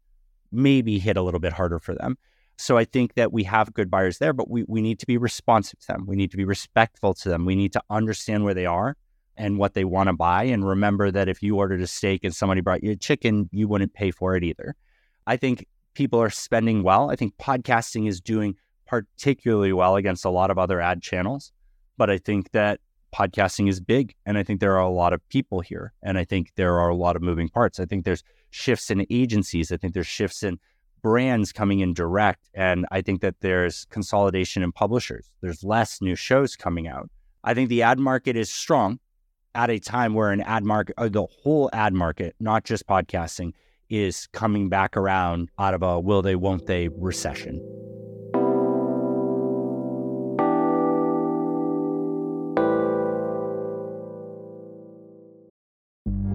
maybe 0.52 1.00
hit 1.00 1.18
a 1.18 1.24
little 1.24 1.40
bit 1.40 1.54
harder 1.54 1.80
for 1.80 1.96
them. 1.96 2.20
So 2.62 2.78
I 2.78 2.86
think 2.86 3.16
that 3.16 3.34
we 3.34 3.44
have 3.46 3.74
good 3.74 3.90
buyers 3.90 4.20
there, 4.20 4.34
but 4.34 4.48
we, 4.48 4.64
we 4.68 4.82
need 4.82 5.00
to 5.00 5.08
be 5.08 5.18
responsive 5.18 5.80
to 5.80 5.88
them. 5.88 6.06
We 6.06 6.16
need 6.16 6.30
to 6.30 6.38
be 6.38 6.46
respectful 6.46 7.16
to 7.16 7.30
them. 7.30 7.44
We 7.44 7.56
need 7.56 7.74
to 7.74 7.82
understand 7.90 8.44
where 8.44 8.54
they 8.54 8.68
are 8.68 8.96
and 9.36 9.58
what 9.58 9.74
they 9.74 9.84
want 9.84 10.10
to 10.10 10.14
buy. 10.14 10.44
And 10.44 10.68
remember 10.68 11.10
that 11.10 11.28
if 11.28 11.42
you 11.42 11.56
ordered 11.56 11.82
a 11.82 11.88
steak 11.88 12.24
and 12.24 12.36
somebody 12.36 12.62
brought 12.62 12.84
you 12.84 12.92
a 12.92 12.96
chicken, 12.96 13.50
you 13.52 13.68
wouldn't 13.68 13.96
pay 13.96 14.12
for 14.12 14.36
it 14.36 14.44
either. 14.44 14.76
I 15.26 15.38
think 15.38 15.66
people 15.96 16.22
are 16.22 16.30
spending 16.30 16.84
well. 16.84 17.10
I 17.10 17.16
think 17.16 17.36
podcasting 17.38 18.08
is 18.08 18.22
doing 18.22 18.56
particularly 18.86 19.74
well 19.74 19.96
against 19.96 20.24
a 20.24 20.30
lot 20.30 20.52
of 20.52 20.60
other 20.60 20.80
ad 20.80 21.02
channels. 21.02 21.52
But 21.98 22.12
I 22.12 22.20
think 22.20 22.52
that 22.52 22.80
podcasting 23.12 23.70
is 23.70 23.80
big. 23.80 24.14
And 24.28 24.38
I 24.38 24.44
think 24.44 24.60
there 24.60 24.78
are 24.78 24.84
a 24.84 24.90
lot 24.90 25.14
of 25.14 25.28
people 25.30 25.62
here. 25.62 25.94
And 26.04 26.16
I 26.16 26.26
think 26.26 26.52
there 26.58 26.80
are 26.80 26.90
a 26.90 26.96
lot 26.96 27.16
of 27.16 27.24
moving 27.24 27.50
parts. 27.50 27.80
I 27.80 27.86
think 27.86 28.06
there's 28.06 28.24
shifts 28.52 28.92
in 28.92 29.04
agencies. 29.10 29.72
I 29.72 29.78
think 29.78 29.96
there's 29.96 30.06
shifts 30.06 30.44
in 30.44 30.60
brands 31.02 31.52
coming 31.52 31.80
in 31.80 31.94
direct. 31.94 32.50
And 32.54 32.86
I 32.92 33.02
think 33.02 33.22
that 33.22 33.36
there's 33.42 33.86
consolidation 33.90 34.64
in 34.64 34.72
publishers. 34.72 35.32
There's 35.42 35.64
less 35.64 36.02
new 36.02 36.16
shows 36.16 36.56
coming 36.56 36.88
out. 36.88 37.10
I 37.44 37.54
think 37.54 37.70
the 37.70 37.82
ad 37.82 38.00
market 38.00 38.36
is 38.36 38.52
strong 38.52 39.00
at 39.56 39.70
a 39.70 39.80
time 39.80 40.14
where 40.14 40.32
an 40.32 40.42
ad 40.42 40.64
market, 40.64 40.96
or 40.98 41.10
the 41.10 41.26
whole 41.26 41.70
ad 41.74 41.94
market, 41.94 42.36
not 42.40 42.64
just 42.64 42.88
podcasting, 42.88 43.54
is 43.90 44.28
coming 44.32 44.70
back 44.70 44.96
around 44.96 45.50
out 45.60 45.74
of 45.74 45.84
a 45.84 46.00
will 46.00 46.22
they, 46.22 46.36
won't 46.36 46.66
they 46.66 46.88
recession. 46.88 47.91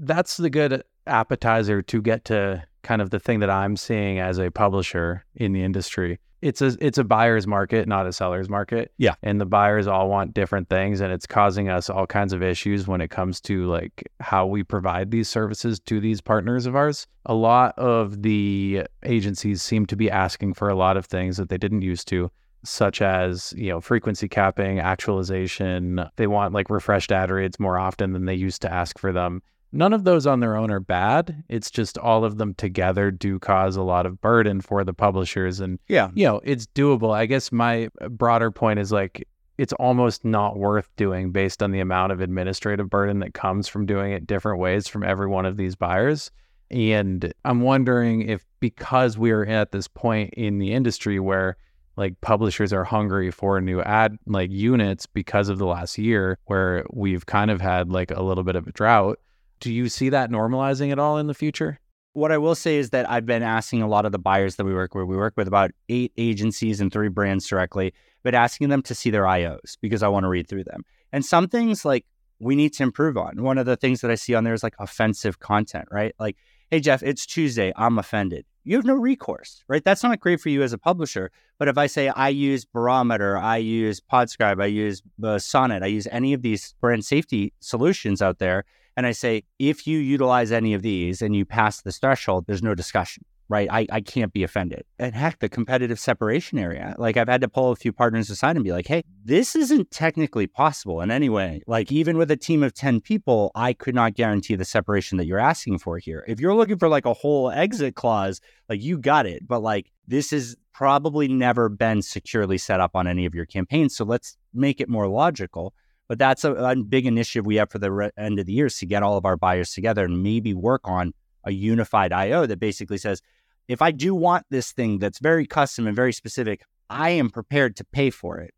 that's 0.00 0.36
the 0.38 0.50
good 0.50 0.82
appetizer 1.06 1.82
to 1.82 2.02
get 2.02 2.24
to 2.26 2.64
kind 2.82 3.02
of 3.02 3.10
the 3.10 3.20
thing 3.20 3.40
that 3.40 3.50
I'm 3.50 3.76
seeing 3.76 4.18
as 4.18 4.38
a 4.38 4.50
publisher 4.50 5.24
in 5.34 5.52
the 5.52 5.62
industry. 5.62 6.18
It's 6.40 6.62
a 6.62 6.74
it's 6.80 6.96
a 6.96 7.04
buyer's 7.04 7.46
market, 7.46 7.86
not 7.86 8.06
a 8.06 8.14
seller's 8.14 8.48
market. 8.48 8.92
Yeah. 8.96 9.14
And 9.22 9.38
the 9.38 9.46
buyers 9.46 9.86
all 9.86 10.08
want 10.08 10.32
different 10.32 10.70
things 10.70 11.02
and 11.02 11.12
it's 11.12 11.26
causing 11.26 11.68
us 11.68 11.90
all 11.90 12.06
kinds 12.06 12.32
of 12.32 12.42
issues 12.42 12.88
when 12.88 13.02
it 13.02 13.10
comes 13.10 13.42
to 13.42 13.66
like 13.66 14.10
how 14.20 14.46
we 14.46 14.62
provide 14.62 15.10
these 15.10 15.28
services 15.28 15.78
to 15.80 16.00
these 16.00 16.22
partners 16.22 16.64
of 16.64 16.74
ours. 16.74 17.06
A 17.26 17.34
lot 17.34 17.78
of 17.78 18.22
the 18.22 18.84
agencies 19.04 19.60
seem 19.60 19.84
to 19.86 19.96
be 19.96 20.10
asking 20.10 20.54
for 20.54 20.70
a 20.70 20.74
lot 20.74 20.96
of 20.96 21.04
things 21.04 21.36
that 21.36 21.50
they 21.50 21.58
didn't 21.58 21.82
used 21.82 22.08
to 22.08 22.30
such 22.62 23.00
as 23.00 23.54
you 23.56 23.70
know 23.70 23.80
frequency 23.80 24.28
capping 24.28 24.80
actualization 24.80 26.04
they 26.16 26.26
want 26.26 26.52
like 26.52 26.68
refreshed 26.68 27.10
ad 27.10 27.30
reads 27.30 27.58
more 27.58 27.78
often 27.78 28.12
than 28.12 28.26
they 28.26 28.34
used 28.34 28.60
to 28.60 28.70
ask 28.70 28.98
for 28.98 29.12
them 29.12 29.42
None 29.72 29.92
of 29.92 30.04
those 30.04 30.26
on 30.26 30.40
their 30.40 30.56
own 30.56 30.70
are 30.70 30.80
bad. 30.80 31.44
It's 31.48 31.70
just 31.70 31.96
all 31.96 32.24
of 32.24 32.38
them 32.38 32.54
together 32.54 33.10
do 33.10 33.38
cause 33.38 33.76
a 33.76 33.82
lot 33.82 34.06
of 34.06 34.20
burden 34.20 34.60
for 34.60 34.82
the 34.82 34.92
publishers. 34.92 35.60
And, 35.60 35.78
yeah, 35.88 36.10
you 36.14 36.26
know, 36.26 36.40
it's 36.44 36.66
doable. 36.66 37.14
I 37.14 37.26
guess 37.26 37.52
my 37.52 37.88
uh, 38.00 38.08
broader 38.08 38.50
point 38.50 38.80
is 38.80 38.90
like, 38.90 39.26
it's 39.58 39.72
almost 39.74 40.24
not 40.24 40.56
worth 40.56 40.88
doing 40.96 41.30
based 41.32 41.62
on 41.62 41.70
the 41.70 41.80
amount 41.80 42.12
of 42.12 42.20
administrative 42.20 42.88
burden 42.88 43.20
that 43.20 43.34
comes 43.34 43.68
from 43.68 43.86
doing 43.86 44.12
it 44.12 44.26
different 44.26 44.58
ways 44.58 44.88
from 44.88 45.04
every 45.04 45.26
one 45.26 45.46
of 45.46 45.56
these 45.56 45.76
buyers. 45.76 46.30
And 46.70 47.32
I'm 47.44 47.60
wondering 47.60 48.28
if 48.28 48.44
because 48.60 49.18
we're 49.18 49.44
at 49.44 49.70
this 49.70 49.86
point 49.86 50.34
in 50.34 50.58
the 50.58 50.72
industry 50.72 51.20
where 51.20 51.56
like 51.96 52.20
publishers 52.22 52.72
are 52.72 52.84
hungry 52.84 53.30
for 53.30 53.60
new 53.60 53.82
ad 53.82 54.16
like 54.26 54.50
units 54.50 55.06
because 55.06 55.48
of 55.48 55.58
the 55.58 55.66
last 55.66 55.98
year 55.98 56.38
where 56.46 56.84
we've 56.90 57.26
kind 57.26 57.50
of 57.50 57.60
had 57.60 57.90
like 57.90 58.10
a 58.10 58.22
little 58.22 58.44
bit 58.44 58.56
of 58.56 58.66
a 58.66 58.72
drought 58.72 59.18
do 59.60 59.72
you 59.72 59.88
see 59.88 60.08
that 60.08 60.30
normalizing 60.30 60.90
at 60.90 60.98
all 60.98 61.18
in 61.18 61.26
the 61.26 61.34
future? 61.34 61.78
What 62.12 62.32
I 62.32 62.38
will 62.38 62.56
say 62.56 62.76
is 62.76 62.90
that 62.90 63.08
I've 63.08 63.26
been 63.26 63.42
asking 63.42 63.82
a 63.82 63.88
lot 63.88 64.04
of 64.04 64.12
the 64.12 64.18
buyers 64.18 64.56
that 64.56 64.64
we 64.64 64.74
work 64.74 64.94
with. 64.94 65.04
We 65.06 65.16
work 65.16 65.34
with 65.36 65.46
about 65.46 65.70
eight 65.88 66.12
agencies 66.16 66.80
and 66.80 66.92
three 66.92 67.08
brands 67.08 67.46
directly, 67.46 67.94
but 68.24 68.34
asking 68.34 68.68
them 68.70 68.82
to 68.82 68.94
see 68.94 69.10
their 69.10 69.24
IOs 69.24 69.76
because 69.80 70.02
I 70.02 70.08
want 70.08 70.24
to 70.24 70.28
read 70.28 70.48
through 70.48 70.64
them. 70.64 70.82
And 71.12 71.24
some 71.24 71.46
things 71.46 71.84
like 71.84 72.04
we 72.40 72.56
need 72.56 72.72
to 72.74 72.82
improve 72.82 73.16
on. 73.16 73.42
One 73.42 73.58
of 73.58 73.66
the 73.66 73.76
things 73.76 74.00
that 74.00 74.10
I 74.10 74.16
see 74.16 74.34
on 74.34 74.44
there 74.44 74.54
is 74.54 74.62
like 74.62 74.74
offensive 74.78 75.38
content, 75.38 75.86
right? 75.90 76.14
Like, 76.18 76.36
hey, 76.70 76.80
Jeff, 76.80 77.02
it's 77.02 77.26
Tuesday. 77.26 77.72
I'm 77.76 77.98
offended. 77.98 78.44
You 78.64 78.76
have 78.76 78.84
no 78.84 78.94
recourse, 78.94 79.62
right? 79.68 79.84
That's 79.84 80.02
not 80.02 80.20
great 80.20 80.40
for 80.40 80.48
you 80.48 80.62
as 80.62 80.72
a 80.72 80.78
publisher. 80.78 81.30
But 81.58 81.68
if 81.68 81.78
I 81.78 81.86
say 81.86 82.08
I 82.08 82.28
use 82.30 82.64
Barometer, 82.64 83.36
I 83.36 83.58
use 83.58 84.00
Podscribe, 84.00 84.62
I 84.62 84.66
use 84.66 85.02
uh, 85.22 85.38
Sounder, 85.38 85.80
I 85.82 85.86
use 85.86 86.08
any 86.10 86.32
of 86.32 86.42
these 86.42 86.74
brand 86.80 87.04
safety 87.04 87.52
solutions 87.60 88.20
out 88.20 88.38
there, 88.38 88.64
and 89.00 89.06
I 89.06 89.12
say, 89.12 89.44
if 89.58 89.86
you 89.86 89.96
utilize 89.96 90.52
any 90.52 90.74
of 90.74 90.82
these 90.82 91.22
and 91.22 91.34
you 91.34 91.46
pass 91.46 91.80
this 91.80 91.96
threshold, 91.96 92.44
there's 92.46 92.62
no 92.62 92.74
discussion, 92.74 93.24
right? 93.48 93.66
I, 93.72 93.86
I 93.90 94.02
can't 94.02 94.30
be 94.30 94.42
offended. 94.42 94.84
And 94.98 95.14
heck, 95.14 95.38
the 95.38 95.48
competitive 95.48 95.98
separation 95.98 96.58
area, 96.58 96.94
like 96.98 97.16
I've 97.16 97.26
had 97.26 97.40
to 97.40 97.48
pull 97.48 97.70
a 97.70 97.76
few 97.76 97.94
partners 97.94 98.28
aside 98.28 98.56
and 98.56 98.62
be 98.62 98.72
like, 98.72 98.86
hey, 98.86 99.02
this 99.24 99.56
isn't 99.56 99.90
technically 99.90 100.46
possible 100.46 101.00
in 101.00 101.10
any 101.10 101.30
way. 101.30 101.62
Like, 101.66 101.90
even 101.90 102.18
with 102.18 102.30
a 102.30 102.36
team 102.36 102.62
of 102.62 102.74
10 102.74 103.00
people, 103.00 103.52
I 103.54 103.72
could 103.72 103.94
not 103.94 104.12
guarantee 104.12 104.54
the 104.54 104.66
separation 104.66 105.16
that 105.16 105.24
you're 105.24 105.38
asking 105.38 105.78
for 105.78 105.96
here. 105.96 106.22
If 106.28 106.38
you're 106.38 106.54
looking 106.54 106.76
for 106.76 106.90
like 106.90 107.06
a 107.06 107.14
whole 107.14 107.50
exit 107.50 107.94
clause, 107.94 108.42
like 108.68 108.82
you 108.82 108.98
got 108.98 109.24
it. 109.24 109.48
But 109.48 109.60
like, 109.60 109.90
this 110.06 110.30
is 110.30 110.56
probably 110.74 111.26
never 111.26 111.70
been 111.70 112.02
securely 112.02 112.58
set 112.58 112.80
up 112.80 112.90
on 112.94 113.06
any 113.06 113.24
of 113.24 113.34
your 113.34 113.46
campaigns. 113.46 113.96
So 113.96 114.04
let's 114.04 114.36
make 114.52 114.78
it 114.78 114.90
more 114.90 115.08
logical. 115.08 115.72
But 116.10 116.18
that's 116.18 116.42
a, 116.42 116.54
a 116.54 116.74
big 116.74 117.06
initiative 117.06 117.46
we 117.46 117.54
have 117.54 117.70
for 117.70 117.78
the 117.78 117.92
re- 117.92 118.10
end 118.18 118.40
of 118.40 118.46
the 118.46 118.52
year 118.52 118.66
is 118.66 118.76
to 118.78 118.86
get 118.86 119.04
all 119.04 119.16
of 119.16 119.24
our 119.24 119.36
buyers 119.36 119.72
together 119.72 120.06
and 120.06 120.24
maybe 120.24 120.52
work 120.54 120.80
on 120.82 121.14
a 121.44 121.52
unified 121.52 122.12
IO 122.12 122.46
that 122.46 122.58
basically 122.58 122.98
says, 122.98 123.22
if 123.68 123.80
I 123.80 123.92
do 123.92 124.12
want 124.12 124.44
this 124.50 124.72
thing 124.72 124.98
that's 124.98 125.20
very 125.20 125.46
custom 125.46 125.86
and 125.86 125.94
very 125.94 126.12
specific, 126.12 126.64
I 126.90 127.10
am 127.10 127.30
prepared 127.30 127.76
to 127.76 127.84
pay 127.84 128.10
for 128.10 128.40
it. 128.40 128.52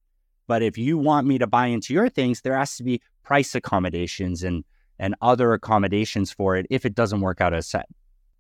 But 0.49 0.63
if 0.63 0.79
you 0.79 0.97
want 0.97 1.27
me 1.27 1.37
to 1.37 1.47
buy 1.47 1.67
into 1.67 1.93
your 1.93 2.09
things, 2.09 2.41
there 2.41 2.57
has 2.57 2.75
to 2.79 2.85
be 2.85 3.03
price 3.23 3.55
accommodations 3.55 4.43
and 4.43 4.65
and 4.99 5.15
other 5.21 5.53
accommodations 5.53 6.33
for 6.33 6.57
it 6.57 6.65
if 6.71 6.87
it 6.87 6.95
doesn't 6.95 7.21
work 7.21 7.43
out 7.43 7.53
as 7.53 7.67
set. 7.67 7.85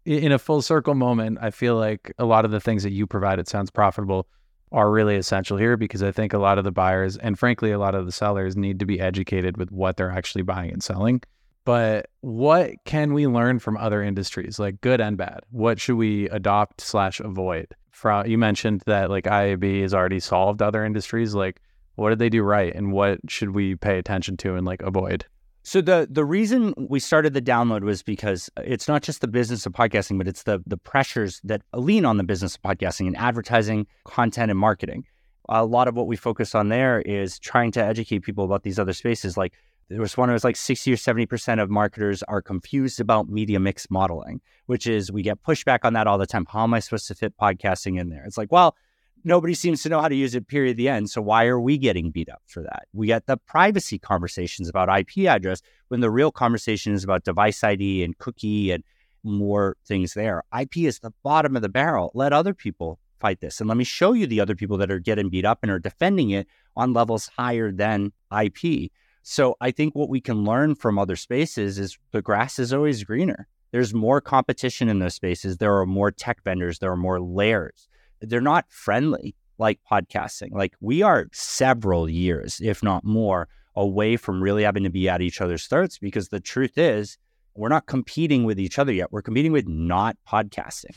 In 0.07 0.33
a 0.33 0.38
full 0.38 0.62
circle 0.62 0.94
moment, 0.94 1.37
I 1.42 1.51
feel 1.51 1.77
like 1.77 2.14
a 2.16 2.25
lot 2.25 2.46
of 2.46 2.51
the 2.51 2.61
things 2.61 2.83
that 2.85 2.92
you 2.92 3.07
provide, 3.07 3.38
it 3.38 3.48
sounds 3.48 3.70
profitable 3.70 4.27
are 4.72 4.90
really 4.90 5.16
essential 5.16 5.56
here 5.56 5.76
because 5.76 6.02
I 6.02 6.12
think 6.12 6.32
a 6.32 6.38
lot 6.38 6.58
of 6.58 6.64
the 6.64 6.72
buyers 6.72 7.16
and 7.16 7.38
frankly 7.38 7.70
a 7.70 7.78
lot 7.78 7.94
of 7.94 8.06
the 8.06 8.12
sellers 8.12 8.56
need 8.56 8.78
to 8.80 8.87
be 8.87 9.00
educated 9.00 9.56
with 9.56 9.70
what 9.70 9.96
they're 9.96 10.11
actually 10.11 10.42
buying 10.42 10.72
and 10.72 10.82
selling. 10.82 11.22
But 11.64 12.06
what 12.22 12.72
can 12.85 13.12
we 13.12 13.28
learn 13.28 13.61
from 13.61 13.76
other 13.76 14.02
industries, 14.02 14.58
like 14.58 14.80
good 14.80 15.00
and 15.00 15.16
bad? 15.16 15.40
What 15.50 15.78
should 15.78 15.96
we 15.96 16.28
adopt 16.30 16.80
slash 16.80 17.20
avoid 17.20 17.68
from 17.92 18.26
you 18.26 18.37
mentioned 18.37 18.82
that 18.87 19.11
like 19.11 19.24
IAB 19.24 19.82
has 19.82 19.94
already 19.94 20.18
solved 20.18 20.61
other 20.61 20.85
industries. 20.85 21.35
Like, 21.35 21.61
what 21.94 22.11
did 22.11 22.18
they 22.18 22.28
do 22.28 22.42
right, 22.42 22.74
and 22.74 22.90
what 22.90 23.20
should 23.28 23.50
we 23.50 23.76
pay 23.76 23.98
attention 23.98 24.37
to 24.38 24.56
and 24.56 24.66
like 24.66 24.82
avoid? 24.82 25.24
So 25.64 25.81
the 25.81 26.09
the 26.11 26.25
reason 26.25 26.75
we 26.77 26.98
started 26.98 27.35
the 27.35 27.42
download 27.42 27.83
was 27.83 28.03
because 28.03 28.51
uh, 28.57 28.62
it's 28.64 28.88
not 28.88 29.03
just 29.03 29.20
the 29.20 29.29
business 29.29 29.64
of 29.64 29.72
podcasting, 29.72 30.18
but 30.18 30.27
it's 30.27 30.42
the 30.42 30.62
the 30.66 30.77
pressures 30.77 31.40
that 31.44 31.62
lean 31.72 32.05
on 32.05 32.16
the 32.16 32.25
business 32.25 32.57
of 32.57 32.62
podcasting 32.62 33.07
and 33.07 33.16
advertising, 33.16 33.87
content, 34.05 34.51
and 34.51 34.59
marketing. 34.59 35.05
A 35.48 35.64
lot 35.64 35.88
of 35.88 35.94
what 35.94 36.07
we 36.07 36.16
focus 36.16 36.55
on 36.55 36.68
there 36.68 37.01
is 37.03 37.38
trying 37.38 37.72
to 37.72 37.85
educate 37.85 38.20
people 38.20 38.44
about 38.44 38.62
these 38.62 38.79
other 38.79 38.92
spaces. 38.92 39.37
Like 39.37 39.55
there 39.88 40.01
was 40.01 40.16
one, 40.16 40.31
it 40.31 40.33
was 40.33 40.44
like 40.44 40.57
60 40.57 40.92
or 40.92 40.96
70% 40.96 41.61
of 41.61 41.68
marketers 41.68 42.22
are 42.25 42.40
confused 42.40 43.01
about 43.01 43.29
media 43.29 43.61
mix 43.61 43.90
modeling, 43.90 44.40
which 44.66 44.87
is 44.87 45.12
we 45.12 45.22
get 45.22 45.42
pushback 45.42 45.81
on 45.83 45.92
that 45.94 46.07
all 46.07 46.16
the 46.16 46.27
time. 46.27 46.46
How 46.48 46.62
am 46.62 46.75
I 46.75 46.79
supposed 46.79 47.09
to 47.09 47.14
fit 47.14 47.37
podcasting 47.37 48.01
in 48.01 48.09
there? 48.09 48.25
It's 48.25 48.38
like, 48.38 48.51
well, 48.53 48.77
nobody 49.24 49.54
seems 49.54 49.82
to 49.82 49.88
know 49.88 50.00
how 50.00 50.08
to 50.08 50.14
use 50.14 50.35
it, 50.35 50.48
period, 50.48 50.76
the 50.76 50.88
end. 50.88 51.11
So 51.11 51.22
why 51.22 51.46
are 51.46 51.61
we 51.61 51.78
getting 51.78 52.11
beat 52.11 52.28
up 52.28 52.42
for 52.46 52.62
that? 52.62 52.87
We 52.92 53.06
got 53.06 53.26
the 53.26 53.37
privacy 53.37 53.98
conversations 53.98 54.68
about 54.68 54.88
IP 54.88 55.26
address 55.26 55.62
when 55.88 56.00
the 56.00 56.11
real 56.11 56.30
conversation 56.30 56.92
is 56.92 57.04
about 57.04 57.24
device 57.24 57.62
ID 57.62 58.02
and 58.02 58.16
cookie 58.18 58.70
and 58.70 58.85
more 59.24 59.76
things 59.87 60.14
there. 60.14 60.42
IP 60.58 60.78
is 60.78 60.98
the 60.98 61.12
bottom 61.22 61.56
of 61.56 61.62
the 61.62 61.68
barrel. 61.68 62.11
Let 62.14 62.32
other 62.32 62.54
people 62.54 62.98
fight 63.20 63.40
this. 63.40 63.61
And 63.61 63.68
let 63.68 63.76
me 63.76 63.85
show 63.85 64.12
you 64.12 64.26
the 64.26 64.40
other 64.40 64.56
people 64.56 64.76
that 64.78 64.90
are 64.90 64.98
getting 64.98 65.30
beat 65.30 65.44
up 65.44 65.61
and 65.62 65.70
are 65.70 65.78
defending 65.78 66.30
it 66.30 66.46
on 66.76 66.92
levels 66.92 67.30
higher 67.37 67.70
than 67.70 68.12
IP. 68.37 68.90
So 69.22 69.56
I 69.61 69.70
think 69.70 69.94
what 69.94 70.08
we 70.08 70.20
can 70.20 70.44
learn 70.44 70.74
from 70.74 70.98
other 70.98 71.14
spaces 71.14 71.78
is 71.78 71.96
the 72.11 72.22
grass 72.22 72.58
is 72.58 72.72
always 72.72 73.04
greener. 73.04 73.46
There's 73.70 73.94
more 73.94 74.20
competition 74.20 74.88
in 74.88 74.98
those 74.98 75.14
spaces. 75.14 75.58
There 75.58 75.78
are 75.78 75.87
more 75.87 76.11
tech 76.11 76.42
vendors. 76.42 76.80
There 76.80 76.90
are 76.90 76.96
more 76.96 77.20
layers 77.20 77.88
they're 78.22 78.40
not 78.40 78.66
friendly 78.68 79.35
like 79.58 79.80
podcasting. 79.90 80.52
Like 80.52 80.74
we 80.80 81.02
are 81.02 81.28
several 81.32 82.08
years, 82.08 82.61
if 82.62 82.82
not 82.82 83.04
more, 83.04 83.48
away 83.74 84.16
from 84.16 84.42
really 84.42 84.64
having 84.64 84.85
to 84.85 84.90
be 84.90 85.08
at 85.08 85.22
each 85.22 85.40
other's 85.40 85.66
throats 85.66 85.98
because 85.98 86.28
the 86.28 86.40
truth 86.40 86.76
is 86.76 87.18
we're 87.54 87.68
not 87.68 87.87
competing 87.87 88.44
with 88.44 88.58
each 88.58 88.78
other 88.78 88.92
yet. 88.92 89.12
We're 89.12 89.22
competing 89.22 89.52
with 89.52 89.68
not 89.68 90.16
podcasting. 90.28 90.96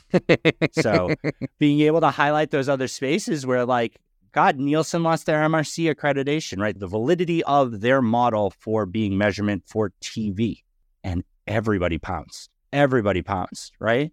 so 0.72 1.14
being 1.60 1.82
able 1.82 2.02
to 2.02 2.10
highlight 2.10 2.52
those 2.52 2.70
other 2.70 2.88
spaces 2.88 3.46
where 3.46 3.66
like 3.66 3.98
God, 4.32 4.58
Nielsen 4.58 5.02
lost 5.02 5.28
their 5.28 5.42
MRC 5.48 5.94
accreditation, 5.94 6.60
right? 6.60 6.78
The 6.78 6.88
validity 6.88 7.42
of 7.46 7.80
their 7.80 8.02
model 8.02 8.54
for 8.60 8.86
being 8.86 9.18
measurement 9.18 9.64
for 9.66 9.94
TV. 10.02 10.64
And 11.06 11.24
everybody 11.48 11.98
pounced. 11.98 12.50
Everybody 12.74 13.22
pounced, 13.22 13.72
right? 13.80 14.12